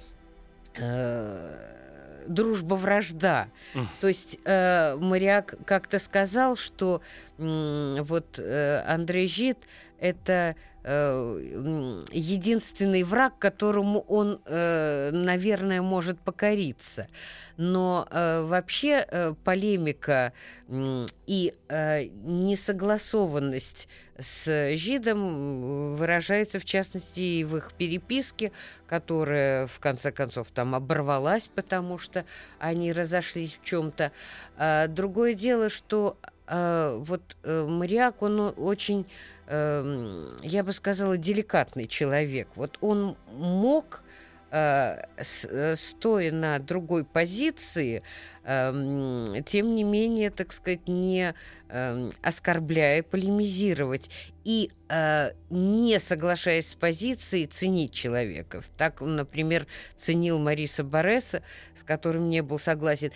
дружба-вражда. 2.27 3.47
Mm. 3.73 3.85
То 3.99 4.07
есть 4.07 4.37
э, 4.43 4.95
Моряк 4.97 5.55
как-то 5.65 5.99
сказал, 5.99 6.55
что 6.55 7.01
э, 7.37 7.97
вот 8.01 8.39
э, 8.39 8.83
Андрей 8.87 9.27
Жид 9.27 9.57
это 10.01 10.55
э, 10.83 12.03
единственный 12.11 13.03
враг, 13.03 13.37
которому 13.37 13.99
он, 14.01 14.41
э, 14.45 15.11
наверное, 15.11 15.81
может 15.81 16.19
покориться. 16.19 17.07
Но 17.57 18.07
э, 18.09 18.41
вообще 18.41 19.05
э, 19.07 19.35
полемика 19.43 20.33
э, 20.67 21.05
и 21.27 21.53
э, 21.69 22.05
несогласованность 22.23 23.87
с 24.17 24.75
Жидом 24.75 25.95
выражается, 25.95 26.59
в 26.59 26.65
частности, 26.65 27.43
в 27.43 27.57
их 27.57 27.73
переписке, 27.73 28.51
которая, 28.87 29.67
в 29.67 29.79
конце 29.79 30.11
концов, 30.11 30.47
там 30.51 30.73
оборвалась, 30.73 31.47
потому 31.53 31.99
что 31.99 32.25
они 32.57 32.91
разошлись 32.91 33.57
в 33.61 33.63
чем-то. 33.63 34.11
А 34.57 34.87
другое 34.87 35.35
дело, 35.35 35.69
что 35.69 36.17
э, 36.47 36.97
вот 36.99 37.21
э, 37.43 37.67
Мариак, 37.67 38.23
он 38.23 38.53
очень 38.57 39.05
Эм, 39.53 40.29
я 40.43 40.63
бы 40.63 40.71
сказала, 40.71 41.17
деликатный 41.17 41.85
человек. 41.85 42.47
Вот 42.55 42.77
он 42.79 43.17
мог 43.33 44.01
э, 44.49 45.03
э, 45.17 45.75
стоя 45.75 46.31
на 46.31 46.57
другой 46.57 47.03
позиции, 47.03 48.01
эм, 48.45 49.43
тем 49.43 49.75
не 49.75 49.83
менее, 49.83 50.29
так 50.29 50.53
сказать, 50.53 50.87
не 50.87 51.35
эм, 51.67 52.13
оскорбляя, 52.21 53.03
полемизировать 53.03 54.09
и 54.45 54.71
э, 54.87 55.31
не 55.49 55.99
соглашаясь 55.99 56.69
с 56.69 56.75
позицией, 56.75 57.45
ценить 57.45 57.91
человека. 57.91 58.63
Так 58.77 59.01
он, 59.01 59.17
например, 59.17 59.67
ценил 59.97 60.39
Мариса 60.39 60.85
Бореса, 60.85 61.43
с 61.75 61.83
которым 61.83 62.29
не 62.29 62.41
был 62.41 62.57
согласен. 62.57 63.11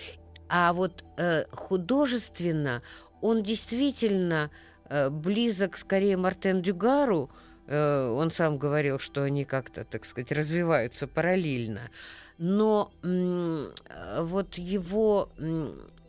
А 0.50 0.74
вот 0.74 1.06
художественно 1.52 2.84
он 3.22 3.42
действительно 3.42 4.52
близок 4.90 5.78
скорее 5.78 6.18
Мартен 6.18 6.62
Дюгару. 6.62 7.30
Э, 7.68 8.10
он 8.10 8.32
сам 8.32 8.58
говорил, 8.58 9.00
что 9.00 9.24
они 9.24 9.46
как-то, 9.46 9.84
так 9.84 10.06
сказать, 10.06 10.32
развиваются 10.32 11.08
параллельно. 11.08 11.90
Но 12.38 12.92
вот 13.02 14.56
его... 14.56 15.30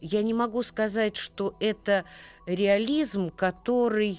Я 0.00 0.22
не 0.22 0.34
могу 0.34 0.62
сказать, 0.62 1.16
что 1.16 1.54
это 1.58 2.04
реализм, 2.46 3.30
который 3.30 4.18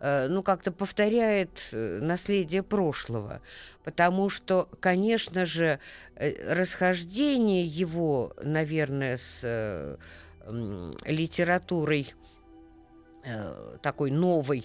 э, 0.00 0.28
ну, 0.28 0.42
как-то 0.42 0.70
повторяет 0.70 1.68
наследие 1.72 2.62
прошлого. 2.62 3.40
Потому 3.84 4.28
что, 4.28 4.68
конечно 4.80 5.44
же, 5.44 5.80
расхождение 6.14 7.64
его, 7.64 8.32
наверное, 8.42 9.16
с 9.16 9.98
литературой 11.04 12.14
Э, 13.26 13.76
такой 13.82 14.12
новой 14.12 14.64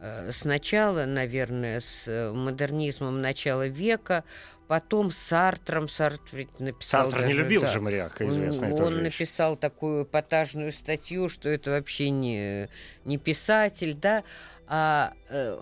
э, 0.00 0.32
сначала, 0.32 1.04
наверное, 1.04 1.78
с 1.78 2.08
э, 2.08 2.32
модернизмом 2.32 3.20
начала 3.20 3.68
века, 3.68 4.24
потом 4.66 5.12
с 5.12 5.18
Сартром. 5.18 5.88
Сартр 5.88 6.20
ведь 6.32 6.58
написал 6.58 7.10
Сартр 7.10 7.26
не 7.26 7.32
даже, 7.32 7.42
любил 7.44 7.60
да, 7.60 7.68
же 7.68 7.80
Мариака, 7.80 8.28
известная 8.28 8.72
он, 8.72 8.76
тоже 8.76 8.96
он 8.96 9.02
написал 9.04 9.56
такую 9.56 10.02
эпатажную 10.02 10.72
статью, 10.72 11.28
что 11.28 11.48
это 11.48 11.70
вообще 11.70 12.10
не, 12.10 12.68
не 13.04 13.18
писатель, 13.18 13.94
да, 13.94 14.24
а, 14.66 15.12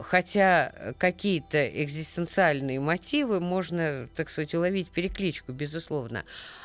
хотя 0.01 0.95
какие-то 0.97 1.69
экзистенциальные 1.83 2.81
мотивы 2.81 3.41
можно, 3.41 4.09
так 4.15 4.31
сказать, 4.31 4.55
уловить 4.55 4.89
перекличку, 4.89 5.53
безусловно. 5.53 6.25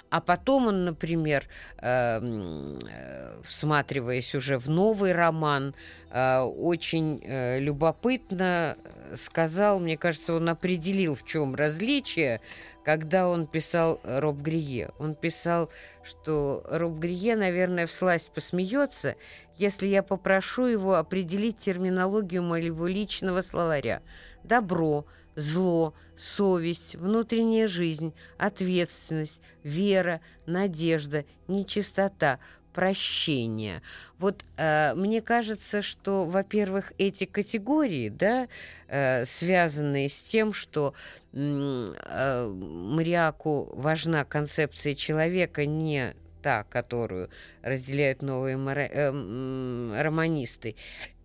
А 0.10 0.22
потом 0.22 0.68
он, 0.68 0.86
например, 0.86 1.46
э, 1.78 2.18
м, 2.18 2.66
э, 2.90 3.42
всматриваясь 3.44 4.36
уже 4.36 4.58
в 4.58 4.70
новый 4.70 5.12
роман, 5.12 5.74
э, 6.12 6.40
очень 6.40 7.22
э, 7.24 7.60
любопытно 7.60 8.78
сказал, 9.16 9.80
мне 9.80 9.98
кажется, 9.98 10.34
он 10.34 10.48
определил, 10.50 11.16
в 11.16 11.26
чем 11.26 11.56
различие, 11.56 12.42
когда 12.84 13.28
он 13.28 13.48
писал 13.48 14.00
Роб 14.04 14.38
Грие. 14.38 14.92
Он 15.00 15.16
писал, 15.16 15.70
что 16.04 16.64
Роб 16.70 17.00
Грие, 17.00 17.36
наверное, 17.36 17.88
всласть 17.88 18.30
посмеется, 18.32 19.16
если 19.58 19.88
я 19.88 20.04
попрошу 20.04 20.66
его 20.66 20.96
определить 20.96 21.58
терминологию 21.58 22.44
моего 22.44 22.88
личного 22.88 23.42
словаря. 23.42 24.02
Добро, 24.44 25.06
зло, 25.36 25.94
совесть, 26.16 26.96
внутренняя 26.96 27.68
жизнь, 27.68 28.14
ответственность, 28.38 29.42
вера, 29.64 30.22
надежда, 30.46 31.26
нечистота, 31.48 32.40
прощение. 32.74 33.82
Вот 34.20 34.44
э, 34.58 34.94
мне 34.96 35.22
кажется, 35.22 35.82
что, 35.82 36.26
во-первых, 36.26 36.92
эти 36.98 37.24
категории, 37.24 38.10
да, 38.10 38.50
э, 38.88 39.24
связанные 39.24 40.10
с 40.10 40.20
тем, 40.20 40.52
что 40.52 40.94
э, 41.32 42.54
Мариаку 42.54 43.70
важна 43.74 44.26
концепция 44.26 44.94
человека 44.94 45.66
не 45.66 46.16
та, 46.44 46.64
которую 46.66 47.30
разделяют 47.64 48.22
новые 48.22 48.58
э, 48.58 50.02
романисты. 50.02 50.76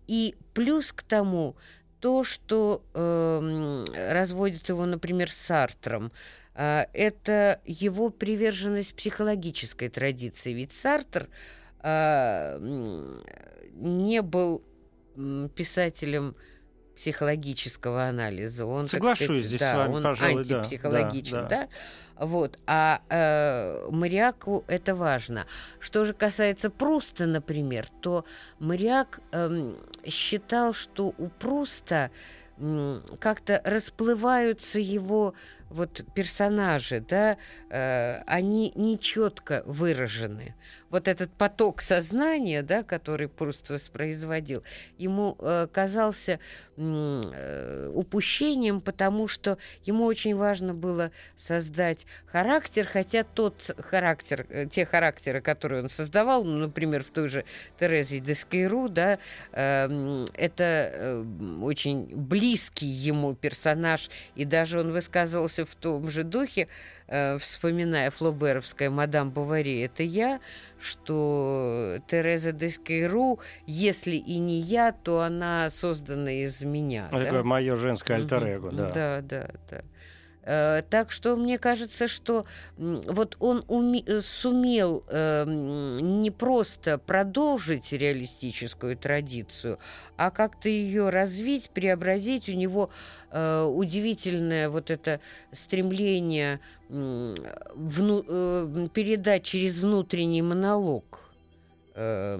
И 0.07 0.35
плюс 0.53 0.91
к 0.91 1.03
тому 1.03 1.55
то, 2.01 2.23
что 2.23 2.83
э, 2.93 2.99
м, 2.99 3.85
разводит 3.95 4.67
его, 4.69 4.85
например, 4.85 5.29
с 5.29 5.37
Сартром, 5.37 6.11
э, 6.55 6.85
это 6.93 7.61
его 7.63 8.09
приверженность 8.09 8.95
психологической 8.95 9.87
традиции. 9.87 10.51
Ведь 10.51 10.73
Сартр 10.73 11.29
э, 11.83 12.57
не 13.73 14.21
был 14.21 14.63
писателем 15.55 16.35
психологического 17.01 18.03
анализа. 18.03 18.67
Он, 18.67 18.85
Соглашусь 18.85 19.25
сказать, 19.25 19.45
здесь 19.45 19.59
да, 19.59 19.73
с 19.73 19.77
вами, 19.77 19.95
он 19.95 20.03
пожалуй, 20.03 20.41
антипсихологичен, 20.41 21.31
да, 21.33 21.41
да, 21.41 21.47
да. 21.49 22.25
Вот. 22.25 22.59
А 22.67 23.01
э, 23.09 23.89
Мариаку 23.89 24.63
это 24.67 24.93
важно. 24.93 25.47
Что 25.79 26.05
же 26.05 26.13
касается 26.13 26.69
Пруста, 26.69 27.25
например, 27.25 27.87
то 28.01 28.23
Мариак 28.59 29.19
эм, 29.31 29.77
считал, 30.05 30.73
что 30.73 31.15
у 31.17 31.29
Пруста 31.29 32.11
м, 32.59 33.01
как-то 33.19 33.59
расплываются 33.63 34.79
его 34.79 35.33
вот 35.71 36.03
персонажи, 36.13 36.99
да, 36.99 37.37
э, 37.71 38.21
они 38.27 38.73
нечетко 38.75 39.63
выражены. 39.65 40.53
Вот 40.91 41.07
этот 41.07 41.31
поток 41.31 41.81
сознания, 41.81 42.61
да, 42.61 42.83
который 42.83 43.27
Пруст 43.27 43.69
воспроизводил, 43.69 44.63
ему 44.97 45.37
э, 45.39 45.67
казался 45.71 46.39
э, 46.75 47.91
упущением, 47.93 48.81
потому 48.81 49.27
что 49.27 49.57
ему 49.85 50.05
очень 50.05 50.35
важно 50.35 50.73
было 50.73 51.11
создать 51.35 52.05
характер, 52.25 52.87
хотя 52.91 53.23
тот 53.23 53.71
характер, 53.79 54.45
э, 54.49 54.67
те 54.67 54.85
характеры, 54.85 55.41
которые 55.41 55.83
он 55.83 55.89
создавал, 55.89 56.43
ну, 56.43 56.57
например, 56.57 57.03
в 57.03 57.09
той 57.09 57.29
же 57.29 57.45
Терезе 57.79 58.19
Дескейру, 58.19 58.89
да, 58.89 59.17
э, 59.53 60.25
это 60.33 60.63
э, 60.93 61.23
очень 61.61 62.07
близкий 62.15 62.85
ему 62.85 63.33
персонаж, 63.33 64.09
и 64.35 64.43
даже 64.43 64.79
он 64.79 64.91
высказывался 64.91 65.65
в 65.65 65.73
том 65.75 66.11
же 66.11 66.23
духе, 66.23 66.67
э, 67.11 67.37
вспоминая 67.37 68.09
флоберовское 68.09 68.89
«Мадам 68.89 69.29
Бавари, 69.29 69.81
это 69.81 70.03
я», 70.03 70.39
что 70.81 71.99
Тереза 72.07 72.51
Дескейру, 72.51 73.39
если 73.67 74.15
и 74.15 74.37
не 74.39 74.59
я, 74.59 74.91
то 74.91 75.21
она 75.21 75.69
создана 75.69 76.31
из 76.31 76.61
меня. 76.63 77.07
Ну, 77.11 77.19
да? 77.19 77.43
Мое 77.43 77.75
женское 77.75 78.17
альтер-эго, 78.17 78.71
да. 78.71 78.89
Да, 78.89 79.21
да, 79.21 79.49
да. 79.69 79.81
Э, 80.43 80.81
Так 80.89 81.11
что 81.11 81.35
мне 81.35 81.57
кажется, 81.59 82.07
что 82.07 82.45
вот 82.77 83.35
он 83.39 83.59
уме- 83.67 84.03
э, 84.07 84.21
сумел 84.21 85.03
э, 85.07 85.45
не 85.47 86.31
просто 86.31 86.97
продолжить 86.97 87.91
реалистическую 87.93 88.97
традицию, 88.97 89.77
а 90.17 90.31
как-то 90.31 90.67
ее 90.69 91.09
развить, 91.09 91.69
преобразить. 91.69 92.49
У 92.49 92.53
него 92.53 92.89
э, 93.31 93.63
удивительное 93.63 94.69
вот 94.69 94.89
это 94.89 95.19
стремление 95.51 96.59
м, 96.89 97.35
вну- 97.75 98.25
э, 98.27 98.87
передать 98.93 99.43
через 99.43 99.77
внутренний 99.79 100.41
монолог 100.41 101.29
э, 101.95 102.37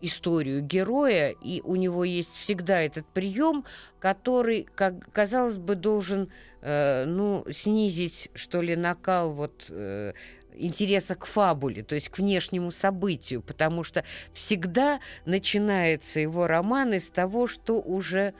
историю 0.00 0.62
героя, 0.62 1.34
и 1.42 1.60
у 1.62 1.76
него 1.76 2.04
есть 2.04 2.34
всегда 2.36 2.80
этот 2.80 3.06
прием, 3.06 3.64
который, 3.98 4.66
как 4.74 5.10
казалось 5.12 5.56
бы, 5.56 5.74
должен 5.74 6.30
э, 6.60 7.04
ну, 7.06 7.44
снизить, 7.50 8.30
что 8.34 8.62
ли, 8.62 8.76
накал 8.76 9.32
вот, 9.32 9.66
э, 9.68 10.12
интереса 10.54 11.14
к 11.14 11.26
фабуле, 11.26 11.82
то 11.82 11.94
есть 11.94 12.08
к 12.08 12.18
внешнему 12.18 12.70
событию, 12.70 13.42
потому 13.42 13.84
что 13.84 14.04
всегда 14.32 15.00
начинается 15.24 16.20
его 16.20 16.46
роман 16.46 16.94
из 16.94 17.10
того, 17.10 17.46
что 17.46 17.80
уже 17.80 18.34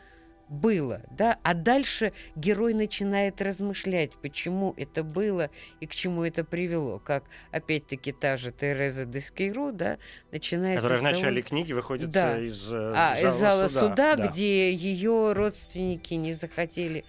было, 0.49 1.03
да, 1.11 1.39
а 1.43 1.55
дальше 1.55 2.13
герой 2.37 2.75
начинает 2.75 3.41
размышлять, 3.43 4.13
почему 4.23 4.75
это 4.77 5.03
было 5.05 5.51
и 5.81 5.87
к 5.87 5.95
чему 5.95 6.25
это 6.25 6.45
привело, 6.45 6.99
как 6.99 7.25
опять-таки 7.51 8.13
та 8.13 8.37
же 8.37 8.53
Тереза 8.53 9.05
Дескейру, 9.05 9.73
да, 9.73 9.99
начинает 10.33 10.77
Которая 10.79 10.99
в 11.01 11.03
того- 11.03 11.15
начале 11.15 11.43
книги 11.43 11.73
выходит 11.73 12.11
Да. 12.11 12.39
э, 12.39 12.45
из, 12.45 12.73
э, 12.73 12.93
а, 12.97 13.19
из 13.21 13.35
зала 13.35 13.69
суда, 13.69 14.17
да. 14.17 14.27
где 14.27 14.73
ее 14.73 15.33
родственники 15.33 16.15
не 16.15 16.33
захотели, 16.33 17.05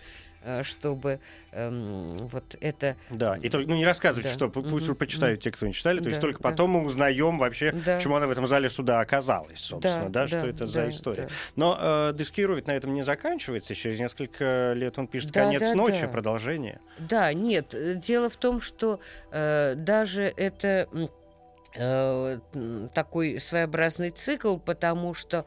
чтобы 0.63 1.19
эм, 1.51 2.07
вот 2.27 2.55
это... 2.61 2.95
Да, 3.09 3.37
и 3.37 3.49
только, 3.49 3.69
ну 3.69 3.75
не 3.75 3.85
рассказывайте, 3.85 4.29
Да. 4.29 4.35
что 4.35 4.45
пу- 4.45 4.67
пусть 4.69 4.87
Мгм. 4.87 4.95
почитают 4.95 5.41
те, 5.41 5.51
кто 5.51 5.67
не 5.67 5.73
читали, 5.73 5.99
то 5.99 6.07
есть 6.09 6.19
Да, 6.19 6.27
только 6.27 6.41
да. 6.41 6.49
потом 6.49 6.69
мы 6.71 6.85
узнаем 6.85 7.37
вообще, 7.37 7.71
Да. 7.71 7.97
почему 7.97 8.15
она 8.15 8.27
в 8.27 8.31
этом 8.31 8.47
зале 8.47 8.69
суда 8.69 9.01
оказалась, 9.01 9.59
собственно, 9.59 10.09
да, 10.09 10.27
что 10.27 10.37
это 10.47 10.65
за 10.65 10.81
да, 10.83 10.89
история. 10.89 11.23
да. 11.23 11.29
Но 11.55 11.77
э, 11.79 12.13
Дескиру 12.15 12.55
ведь 12.55 12.67
на 12.67 12.71
этом 12.71 12.93
не 12.93 13.03
заканчивается, 13.03 13.75
через 13.75 13.99
несколько 13.99 14.73
лет 14.75 14.97
он 14.97 15.07
пишет 15.07 15.31
Да, 15.31 15.43
«Конец 15.45 15.61
да, 15.61 15.75
ночи», 15.75 16.01
да. 16.01 16.07
продолжение. 16.07 16.79
Да, 16.99 17.33
нет, 17.33 17.73
э, 17.73 17.95
дело 17.95 18.29
в 18.29 18.37
том, 18.37 18.61
что 18.61 18.99
э, 19.31 19.75
даже 19.75 20.23
это 20.23 20.87
э, 21.75 22.39
такой 22.93 23.39
своеобразный 23.39 24.11
цикл, 24.11 24.57
потому 24.57 25.13
что 25.13 25.45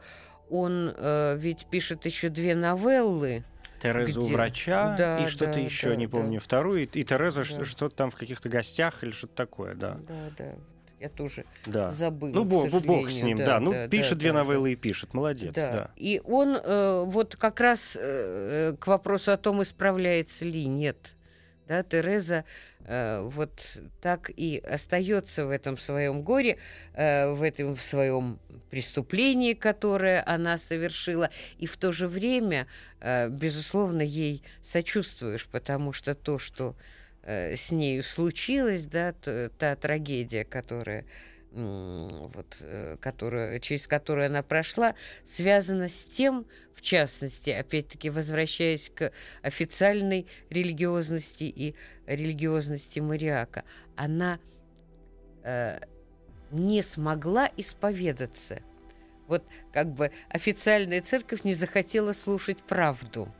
он 0.49 0.93
э, 0.95 1.35
ведь 1.37 1.65
пишет 1.65 2.05
еще 2.05 2.29
две 2.29 2.55
новеллы. 2.55 3.43
Терезу 3.83 4.23
Где? 4.23 4.33
врача 4.33 4.95
Да, 4.97 5.23
и 5.23 5.27
что-то 5.27 5.53
да, 5.55 5.59
еще, 5.59 5.89
да, 5.89 5.95
не 5.97 6.07
да. 6.07 6.11
помню, 6.11 6.39
вторую, 6.39 6.83
и, 6.83 6.85
и 6.85 7.03
Тереза 7.03 7.43
Да. 7.43 7.65
что-то 7.65 7.95
там 7.95 8.09
в 8.09 8.15
каких-то 8.15 8.47
гостях 8.49 9.03
или 9.03 9.11
что-то 9.11 9.35
такое, 9.35 9.75
да. 9.75 9.99
Да, 10.07 10.13
да. 10.37 10.53
Я 10.99 11.09
тоже 11.09 11.43
да. 11.65 11.91
забыла. 11.91 12.31
Ну, 12.33 12.45
бог, 12.45 12.69
бог 12.85 13.09
с 13.09 13.21
ним, 13.21 13.37
да. 13.37 13.59
Ну, 13.59 13.89
пишет 13.89 14.13
да, 14.13 14.19
две 14.19 14.31
да, 14.31 14.43
новеллы 14.43 14.71
и 14.71 14.75
пишет, 14.77 15.13
молодец, 15.13 15.53
Да. 15.53 15.71
да. 15.71 15.91
И 15.97 16.21
он 16.23 16.55
э, 16.55 17.03
вот 17.05 17.35
как 17.35 17.59
раз 17.59 17.97
э, 17.99 18.73
к 18.79 18.87
вопросу 18.87 19.33
о 19.33 19.37
том, 19.37 19.61
исправляется 19.61 20.45
ли 20.45 20.65
нет. 20.65 21.15
Да, 21.67 21.81
Тереза 21.81 22.43
э, 22.85 23.21
вот 23.21 23.77
так 24.01 24.29
и 24.35 24.57
остается 24.59 25.45
в 25.45 25.49
этом 25.49 25.77
своем 25.77 26.21
горе, 26.21 26.57
э, 26.93 27.31
в 27.31 27.41
этом 27.41 27.75
в 27.75 27.81
своем 27.81 28.37
преступлении, 28.69 29.53
которое 29.53 30.21
она 30.25 30.57
совершила, 30.57 31.29
и 31.57 31.65
в 31.65 31.77
то 31.77 31.93
же 31.93 32.09
время, 32.09 32.67
э, 32.99 33.29
безусловно, 33.29 34.01
ей 34.01 34.43
сочувствуешь, 34.61 35.45
потому 35.47 35.93
что 35.93 36.15
то, 36.15 36.37
что 36.37 36.75
э, 37.23 37.55
с 37.55 37.71
нею 37.71 38.03
случилось, 38.03 38.83
да, 38.83 39.13
т- 39.13 39.49
та 39.57 39.77
трагедия, 39.77 40.43
которая 40.43 41.05
вот, 41.53 42.57
э, 42.59 42.97
которую, 42.99 43.59
через 43.59 43.87
которую 43.87 44.27
она 44.27 44.41
прошла, 44.41 44.95
связана 45.23 45.87
с 45.87 46.03
тем, 46.03 46.45
в 46.75 46.81
частности, 46.81 47.51
опять-таки 47.51 48.09
возвращаясь 48.09 48.89
к 48.89 49.11
официальной 49.41 50.27
религиозности 50.49 51.43
и 51.43 51.75
религиозности 52.07 52.99
Мариака, 52.99 53.63
она 53.95 54.39
э, 55.43 55.79
не 56.51 56.81
смогла 56.81 57.49
исповедаться 57.57 58.61
Вот 59.27 59.43
как 59.71 59.93
бы 59.93 60.11
официальная 60.29 61.01
церковь 61.01 61.43
не 61.43 61.53
захотела 61.53 62.13
слушать 62.13 62.57
правду. 62.57 63.33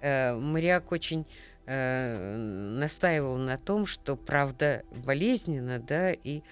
Э, 0.00 0.34
Мариак 0.34 0.92
очень 0.92 1.26
э, 1.66 2.36
настаивал 2.36 3.36
на 3.36 3.58
том, 3.58 3.86
что 3.86 4.16
правда 4.16 4.82
болезненна, 4.90 5.78
да, 5.78 6.12
и 6.12 6.42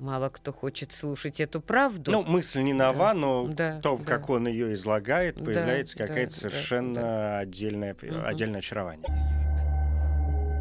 мало 0.00 0.28
кто 0.28 0.52
хочет 0.52 0.92
слушать 0.92 1.40
эту 1.40 1.60
правду. 1.60 2.10
Ну, 2.12 2.22
мысль 2.24 2.60
не 2.62 2.72
нова, 2.72 3.12
Да, 3.12 3.14
но 3.14 3.46
да, 3.48 3.78
в 3.78 3.80
том, 3.80 3.98
да. 3.98 4.04
как 4.04 4.28
он 4.30 4.46
ее 4.48 4.72
излагает, 4.74 5.36
появляется 5.42 5.96
да, 5.98 6.06
какое-то 6.06 6.34
да, 6.34 6.40
совершенно 6.50 6.94
да. 7.00 7.38
отдельное, 7.38 7.96
Мгм. 8.00 8.24
отдельное 8.26 8.58
очарование. 8.58 9.06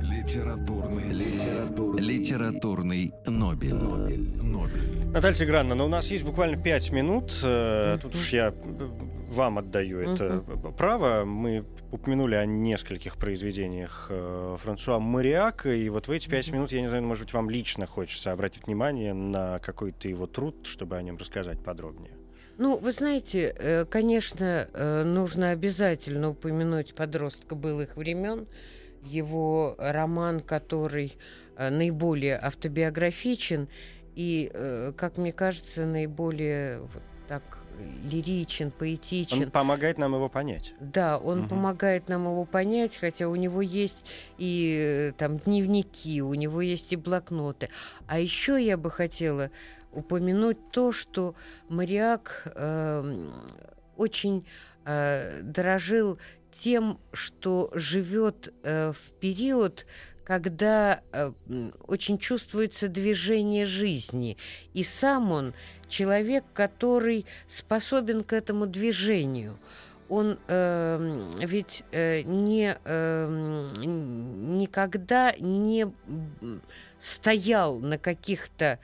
Литературный, 0.01 1.11
литературный, 1.11 2.01
литературный 2.01 3.11
Нобель. 3.25 3.73
Нобель. 3.73 4.29
Нобель. 4.41 5.05
Наталья 5.11 5.35
Тиграновна, 5.35 5.75
но 5.75 5.85
у 5.85 5.89
нас 5.89 6.07
есть 6.07 6.23
буквально 6.25 6.61
пять 6.61 6.91
минут. 6.91 7.33
э, 7.43 7.97
Тут 8.01 8.15
уж 8.15 8.29
я 8.29 8.49
э, 8.53 8.89
вам 9.33 9.59
отдаю 9.59 9.99
это 9.99 10.39
право. 10.77 11.25
Мы 11.25 11.65
упомянули 11.91 12.35
о 12.35 12.45
нескольких 12.45 13.17
произведениях 13.17 14.07
э, 14.09 14.57
Франсуа 14.59 14.99
Мариака, 14.99 15.71
и 15.71 15.89
вот 15.89 16.07
в 16.07 16.11
эти 16.11 16.29
пять 16.29 16.51
минут, 16.51 16.71
я 16.71 16.81
не 16.81 16.87
знаю, 16.87 17.03
может 17.03 17.25
быть, 17.25 17.33
вам 17.33 17.49
лично 17.49 17.85
хочется 17.85 18.31
обратить 18.31 18.65
внимание 18.65 19.13
на 19.13 19.59
какой-то 19.59 20.07
его 20.07 20.25
труд, 20.27 20.65
чтобы 20.65 20.97
о 20.97 21.01
нем 21.01 21.17
рассказать 21.17 21.63
подробнее. 21.63 22.11
Ну, 22.57 22.77
вы 22.77 22.91
знаете, 22.91 23.55
э, 23.57 23.85
конечно, 23.85 24.67
э, 24.71 25.03
нужно 25.03 25.51
обязательно 25.51 26.29
упомянуть 26.29 26.95
подростка 26.95 27.55
былых 27.55 27.97
времен, 27.97 28.47
его 29.03 29.75
роман, 29.77 30.39
который 30.39 31.17
наиболее 31.57 32.39
автобиографичен 32.41 33.67
и, 34.15 34.49
как 34.97 35.17
мне 35.17 35.33
кажется, 35.33 35.85
наиболее 35.85 36.79
вот 36.79 37.03
так 37.27 37.62
лиричен, 38.03 38.71
поэтичен. 38.71 39.43
Он 39.43 39.51
помогает 39.51 39.97
нам 39.97 40.13
его 40.13 40.29
понять. 40.29 40.73
Да, 40.79 41.17
он 41.17 41.39
Мгм. 41.39 41.49
помогает 41.49 42.09
нам 42.09 42.25
его 42.25 42.45
понять, 42.45 42.97
хотя 42.97 43.27
у 43.27 43.35
него 43.35 43.61
есть 43.61 43.99
и 44.37 45.11
э, 45.11 45.13
там 45.17 45.37
дневники, 45.37 46.21
у 46.21 46.33
него 46.33 46.61
есть 46.61 46.93
и 46.93 46.95
блокноты. 46.95 47.69
А 48.07 48.19
еще 48.19 48.63
я 48.63 48.77
бы 48.77 48.89
хотела 48.91 49.51
упомянуть 49.91 50.57
то, 50.71 50.91
что 50.91 51.35
Мариак 51.69 52.51
эм, 52.55 53.31
очень 53.95 54.45
э, 54.85 55.41
дорожил 55.43 56.17
тем, 56.51 56.99
что 57.13 57.71
живет 57.73 58.53
э, 58.63 58.91
в 58.91 59.11
период, 59.19 59.85
когда 60.23 61.01
э, 61.11 61.31
очень 61.87 62.17
чувствуется 62.17 62.87
движение 62.87 63.65
жизни. 63.65 64.37
И 64.73 64.83
сам 64.83 65.31
он 65.31 65.53
человек, 65.87 66.43
который 66.53 67.25
способен 67.47 68.23
к 68.23 68.33
этому 68.33 68.65
движению. 68.65 69.57
Он 70.09 70.37
эм, 70.47 71.39
ведь 71.39 71.83
э, 71.91 72.21
не, 72.23 72.77
эм, 72.83 74.57
никогда 74.57 75.33
не 75.39 75.87
стоял 76.99 77.79
на 77.79 77.97
каких-то 77.97 78.79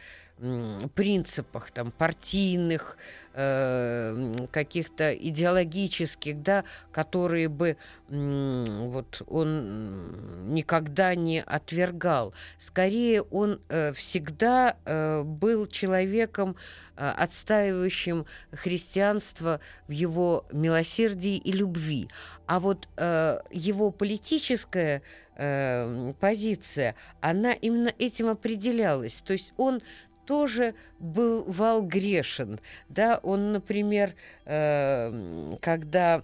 принципах 0.95 1.71
там 1.71 1.91
партийных, 1.91 2.97
э, 3.33 4.45
каких-то 4.51 5.13
идеологических, 5.13 6.41
да, 6.41 6.63
которые 6.91 7.49
бы 7.49 7.77
вот 8.07 9.21
он 9.27 10.53
никогда 10.53 11.13
не 11.15 11.41
отвергал. 11.41 12.33
Скорее, 12.57 13.21
он 13.21 13.59
э, 13.69 13.93
всегда 13.93 14.77
э, 14.85 15.23
был 15.23 15.67
человеком, 15.67 16.55
отстаивающим 16.95 18.25
христианство 18.51 19.61
в 19.87 19.91
его 19.91 20.45
милосердии 20.51 21.37
и 21.37 21.53
любви. 21.53 22.09
А 22.45 22.59
вот 22.59 22.89
его 22.97 23.91
политическая 23.91 25.01
позиция, 26.19 26.95
она 27.21 27.53
именно 27.53 27.93
этим 27.99 28.27
определялась. 28.27 29.21
То 29.25 29.31
есть 29.31 29.53
он 29.55 29.81
тоже 30.29 30.75
бывал 30.99 31.81
грешен. 31.81 32.59
Да? 32.87 33.19
Он, 33.23 33.51
например, 33.51 34.13
э, 34.45 35.51
когда 35.59 36.21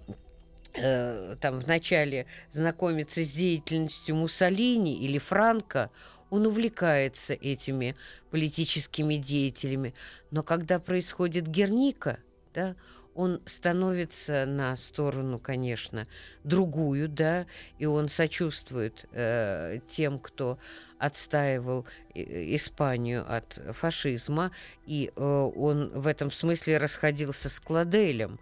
э, 0.75 1.35
там 1.41 1.59
вначале 1.59 2.27
знакомится 2.51 3.23
с 3.23 3.31
деятельностью 3.31 4.15
Муссолини 4.15 4.95
или 4.99 5.17
Франко, 5.17 5.89
он 6.29 6.45
увлекается 6.45 7.33
этими 7.33 7.95
политическими 8.29 9.15
деятелями. 9.15 9.95
Но 10.29 10.43
когда 10.43 10.77
происходит 10.77 11.47
Герника, 11.47 12.19
да, 12.53 12.75
он 13.15 13.41
становится 13.45 14.45
на 14.45 14.75
сторону, 14.75 15.39
конечно, 15.39 16.05
другую, 16.43 17.07
да, 17.07 17.45
и 17.79 17.85
он 17.85 18.09
сочувствует 18.09 19.05
э, 19.13 19.79
тем, 19.87 20.19
кто 20.19 20.59
отстаивал 20.99 21.85
э, 22.13 22.21
Испанию 22.55 23.25
от 23.27 23.59
фашизма, 23.73 24.51
и 24.85 25.11
э, 25.15 25.21
он 25.21 25.89
в 25.93 26.07
этом 26.07 26.29
смысле 26.29 26.77
расходился 26.77 27.49
с 27.49 27.59
Кладелем, 27.59 28.37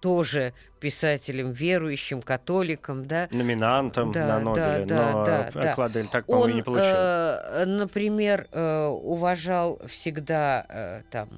тоже 0.00 0.52
писателем, 0.80 1.52
верующим, 1.52 2.22
католиком, 2.22 3.06
да, 3.06 3.28
Номинантом 3.30 4.12
Да, 4.12 4.26
на 4.26 4.40
Нобеле, 4.40 4.84
да, 4.86 5.12
но 5.12 5.24
да, 5.24 5.48
э, 5.48 5.52
да. 5.54 5.74
Кладель 5.74 6.08
так, 6.08 6.26
по-моему, 6.26 6.54
не 6.56 6.62
получил. 6.62 6.84
э, 6.86 7.64
например, 7.66 8.48
э, 8.50 8.86
уважал 8.86 9.80
всегда 9.86 10.66
э, 10.68 11.02
там. 11.10 11.28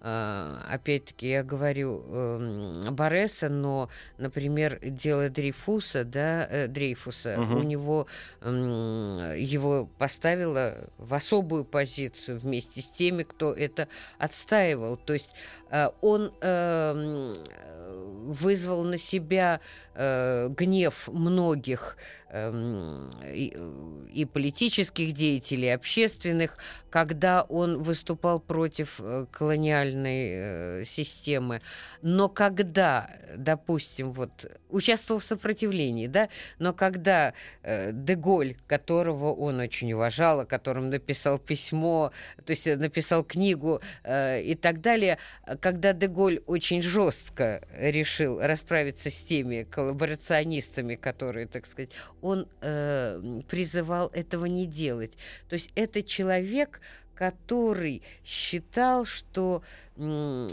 Э, 0.00 0.56
Опять-таки, 0.70 1.28
я 1.28 1.42
говорю 1.42 2.02
эм, 2.08 2.94
Бореса, 2.94 3.48
но, 3.48 3.88
например, 4.18 4.78
дело 4.82 5.28
Дрейфуса, 5.28 6.04
да, 6.04 6.46
э, 6.50 6.66
Дрейфуса, 6.68 7.36
Мгм. 7.38 7.56
у 7.56 7.62
него 7.62 8.06
его 8.42 9.88
поставило 9.98 10.76
в 10.98 11.12
особую 11.14 11.64
позицию 11.64 12.38
вместе 12.40 12.82
с 12.82 12.88
теми, 12.88 13.22
кто 13.24 13.52
это 13.52 13.88
отстаивал. 14.18 14.96
То 14.96 15.12
есть 15.14 15.34
он 16.00 16.32
эм, 16.40 17.34
вызвал 18.28 18.84
на 18.84 18.98
себя 18.98 19.60
э, 19.94 20.48
гнев 20.50 21.08
многих 21.08 21.96
эм, 22.30 23.10
и, 23.32 24.24
политических 24.32 25.12
деятелей, 25.12 25.68
и 25.68 25.70
общественных, 25.70 26.58
когда 26.90 27.42
он 27.42 27.82
выступал 27.82 28.40
против 28.40 29.00
э, 29.00 29.26
колониальной 29.30 30.28
э, 30.30 30.84
системы. 30.84 31.60
Но 32.02 32.28
когда, 32.28 33.10
допустим, 33.36 34.12
вот 34.12 34.30
участвовал 34.68 35.20
в 35.20 35.24
сопротивлении, 35.24 36.06
да, 36.06 36.28
но 36.58 36.72
когда 36.72 37.32
э, 37.62 37.92
Деголь, 37.92 38.56
которого 38.66 39.32
он 39.32 39.60
очень 39.60 39.92
уважал, 39.92 40.40
о 40.40 40.46
котором 40.46 40.90
написал 40.90 41.38
письмо, 41.38 42.12
то 42.44 42.50
есть 42.50 42.66
э, 42.66 42.76
написал 42.76 43.24
книгу 43.24 43.80
э, 44.04 44.42
и 44.42 44.54
так 44.54 44.80
далее, 44.80 45.18
э, 45.46 45.56
когда 45.60 45.92
Деголь 45.92 46.40
очень 46.46 46.82
жестко 46.82 47.62
решил 47.76 48.40
расправиться 48.40 49.10
с 49.10 49.20
теми 49.22 49.66
коллаборационистами, 49.68 50.94
которые, 50.94 51.46
так 51.46 51.66
сказать, 51.66 51.90
он 52.20 52.48
э, 52.60 53.42
призывал 53.48 54.10
этого 54.12 54.46
не 54.46 54.66
делать. 54.66 55.12
То 55.48 55.54
есть 55.54 55.70
это 55.74 56.02
человек, 56.02 56.80
который 57.14 58.02
считал, 58.24 59.04
что 59.04 59.62
м, 59.96 60.48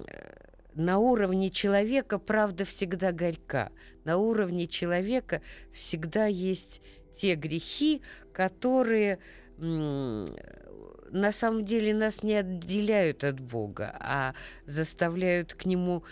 на 0.73 0.97
уровне 0.97 1.49
человека 1.49 2.17
правда 2.19 2.65
всегда 2.65 3.11
горька. 3.11 3.71
На 4.03 4.17
уровне 4.17 4.67
человека 4.67 5.41
всегда 5.73 6.25
есть 6.25 6.81
те 7.15 7.35
грехи, 7.35 8.01
которые 8.33 9.19
м, 9.57 10.25
на 11.15 11.31
самом 11.31 11.63
деле 11.63 11.93
нас 11.93 12.23
не 12.23 12.33
отделяют 12.33 13.23
от 13.23 13.39
Бога, 13.39 13.95
а 13.99 14.33
заставляют 14.65 15.53
к 15.53 15.65
Нему 15.65 16.03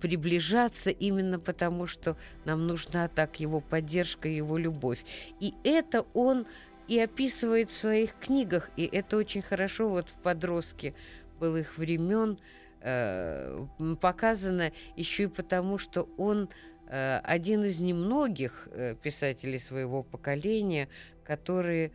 приближаться 0.00 0.90
именно 0.90 1.38
потому, 1.38 1.86
что 1.86 2.16
нам 2.44 2.66
нужна 2.66 3.06
так 3.08 3.38
Его 3.38 3.60
поддержка, 3.60 4.28
Его 4.28 4.58
любовь. 4.58 5.04
И 5.38 5.54
это 5.62 6.04
Он 6.12 6.44
и 6.88 6.98
описывает 6.98 7.70
в 7.70 7.78
своих 7.78 8.14
книгах, 8.18 8.70
и 8.76 8.84
это 8.84 9.16
очень 9.16 9.42
хорошо 9.42 9.88
вот 9.88 10.08
в 10.08 10.22
подростке 10.22 10.94
былых 11.38 11.78
времен 11.78 12.36
э, 12.80 13.64
показано 14.00 14.72
еще 14.96 15.24
и 15.24 15.28
потому, 15.28 15.78
что 15.78 16.08
он 16.16 16.48
э, 16.88 17.20
один 17.22 17.62
из 17.62 17.78
немногих 17.78 18.68
э, 18.72 18.96
писателей 19.00 19.58
своего 19.58 20.02
поколения, 20.02 20.88
которые 21.24 21.92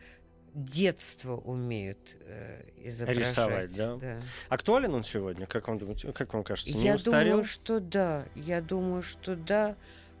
детство 0.54 1.36
умеют 1.36 1.98
э, 2.20 2.62
изображать. 2.84 3.28
Рисовать, 3.28 3.76
да? 3.76 4.20
Актуален 4.48 4.94
он 4.94 5.02
сегодня, 5.04 5.46
как 5.46 5.68
вам 5.68 5.78
думаете, 5.78 6.12
как 6.12 6.32
вам 6.32 6.44
кажется, 6.44 6.72
не 6.72 6.84
Я 6.84 6.94
устарел? 6.94 7.30
думаю, 7.32 7.44
что 7.44 7.80
да. 7.80 8.26
Я 8.34 8.60
думаю, 8.60 9.02
что 9.02 9.34
да, 9.34 9.76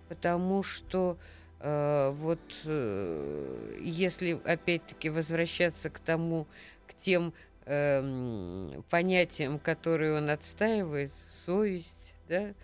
потому 0.08 0.62
что 0.62 1.16
э, 1.60 2.10
вот 2.18 2.40
э, 2.64 3.78
если 3.82 4.40
опять-таки 4.44 5.08
возвращаться 5.08 5.88
к 5.88 6.00
тому, 6.00 6.46
к 6.88 6.94
тем 7.00 7.32
э, 7.66 8.80
понятиям, 8.90 9.58
которые 9.60 10.16
он 10.16 10.30
отстаивает, 10.30 11.12
совесть, 11.30 12.14
да, 12.28 12.54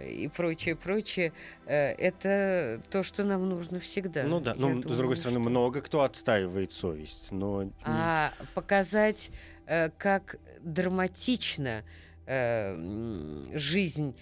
и 0.00 0.28
прочее, 0.28 0.76
прочее, 0.76 1.32
э, 1.66 1.92
это 1.92 2.82
то, 2.90 3.02
что 3.02 3.24
нам 3.24 3.48
нужно 3.48 3.80
всегда. 3.80 4.24
Ну 4.24 4.40
да, 4.40 4.54
ну, 4.54 4.80
с 4.82 4.96
другой 4.96 5.16
стороны, 5.16 5.40
что... 5.40 5.50
много 5.50 5.80
кто 5.80 6.02
отстаивает 6.02 6.72
совесть, 6.72 7.30
но... 7.30 7.70
А 7.84 8.32
показать, 8.54 9.30
э, 9.66 9.90
как 9.98 10.36
драматично 10.60 11.84
э, 12.26 13.50
жизнь 13.54 14.16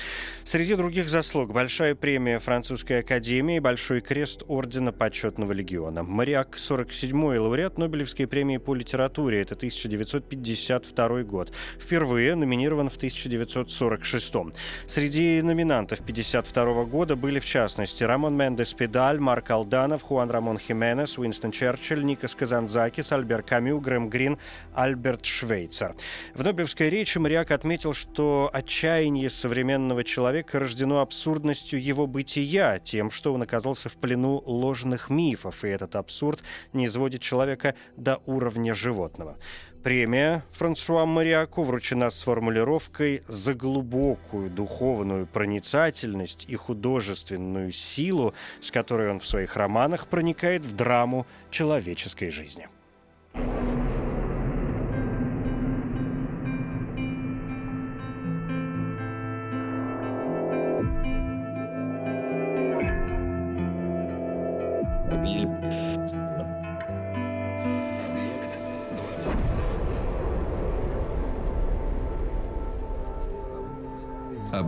Среди 0.45 0.73
других 0.73 1.11
заслуг– 1.11 1.53
большая 1.59 1.93
премия 1.93 2.39
Французской 2.39 3.01
академии, 3.01 3.59
большой 3.59 4.01
крест 4.01 4.41
Ордена 4.47 4.91
Почетного 4.91 5.51
легиона. 5.51 6.01
Мариак– 6.01 6.55
47-й 6.57 7.37
лауреат 7.37 7.77
Нобелевской 7.77 8.25
премии 8.25 8.57
по 8.57 8.73
литературе. 8.73 9.43
Это 9.43 9.53
1952 9.53 11.21
год. 11.21 11.51
Впервые 11.79 12.33
номинирован 12.33 12.89
в 12.89 12.97
1946 12.97 14.38
году. 14.43 14.55
Среди 14.87 15.41
номинантов 15.41 15.99
1952 16.01 16.85
года 16.85 17.15
были, 17.15 17.39
в 17.39 17.45
частности, 17.45 18.03
Рамон 18.03 18.35
Мендес 18.35 18.73
Педаль, 18.73 19.19
Марк 19.19 19.51
Алданов, 19.51 20.01
Хуан 20.01 20.29
Рамон 20.29 20.57
Хименес, 20.57 21.17
Уинстон 21.17 21.51
Черчилль, 21.51 22.03
Никас 22.03 22.35
Казанзакис, 22.35 23.11
Альберт 23.11 23.47
Камю, 23.47 23.79
Грэм 23.79 24.09
Грин, 24.09 24.37
Альберт 24.73 25.25
Швейцер. 25.25 25.95
В 26.33 26.43
Нобелевской 26.43 26.89
речи 26.89 27.17
Мариак 27.17 27.51
отметил, 27.51 27.93
что 27.93 28.49
отчаяние 28.53 29.29
современного 29.29 30.03
человека 30.03 30.59
рождено 30.59 31.01
абсурдностью 31.01 31.81
его 31.81 32.07
бытия, 32.07 32.79
тем, 32.79 33.11
что 33.11 33.33
он 33.33 33.41
оказался 33.41 33.89
в 33.89 33.97
плену 33.97 34.41
ложных 34.45 35.09
мифов, 35.09 35.63
и 35.63 35.69
этот 35.69 35.95
абсурд 35.95 36.41
не 36.73 36.85
изводит 36.85 37.21
человека 37.21 37.75
до 37.95 38.21
уровня 38.25 38.73
животного. 38.73 39.37
Премия 39.83 40.43
Франсуа 40.51 41.05
Мариаку 41.05 41.63
вручена 41.63 42.09
с 42.09 42.21
формулировкой 42.23 43.23
«за 43.29 43.53
глубокую 43.53 44.49
духовную 44.49 45.25
проницательность 45.25 46.43
и 46.49 46.55
художественную 46.55 47.71
силу, 47.71 48.33
с 48.59 48.71
которой 48.71 49.09
он 49.09 49.21
в 49.21 49.27
своих 49.27 49.55
романах 49.55 50.07
проникает 50.07 50.65
в 50.65 50.75
драму 50.75 51.25
человеческой 51.49 52.29
жизни». 52.29 52.67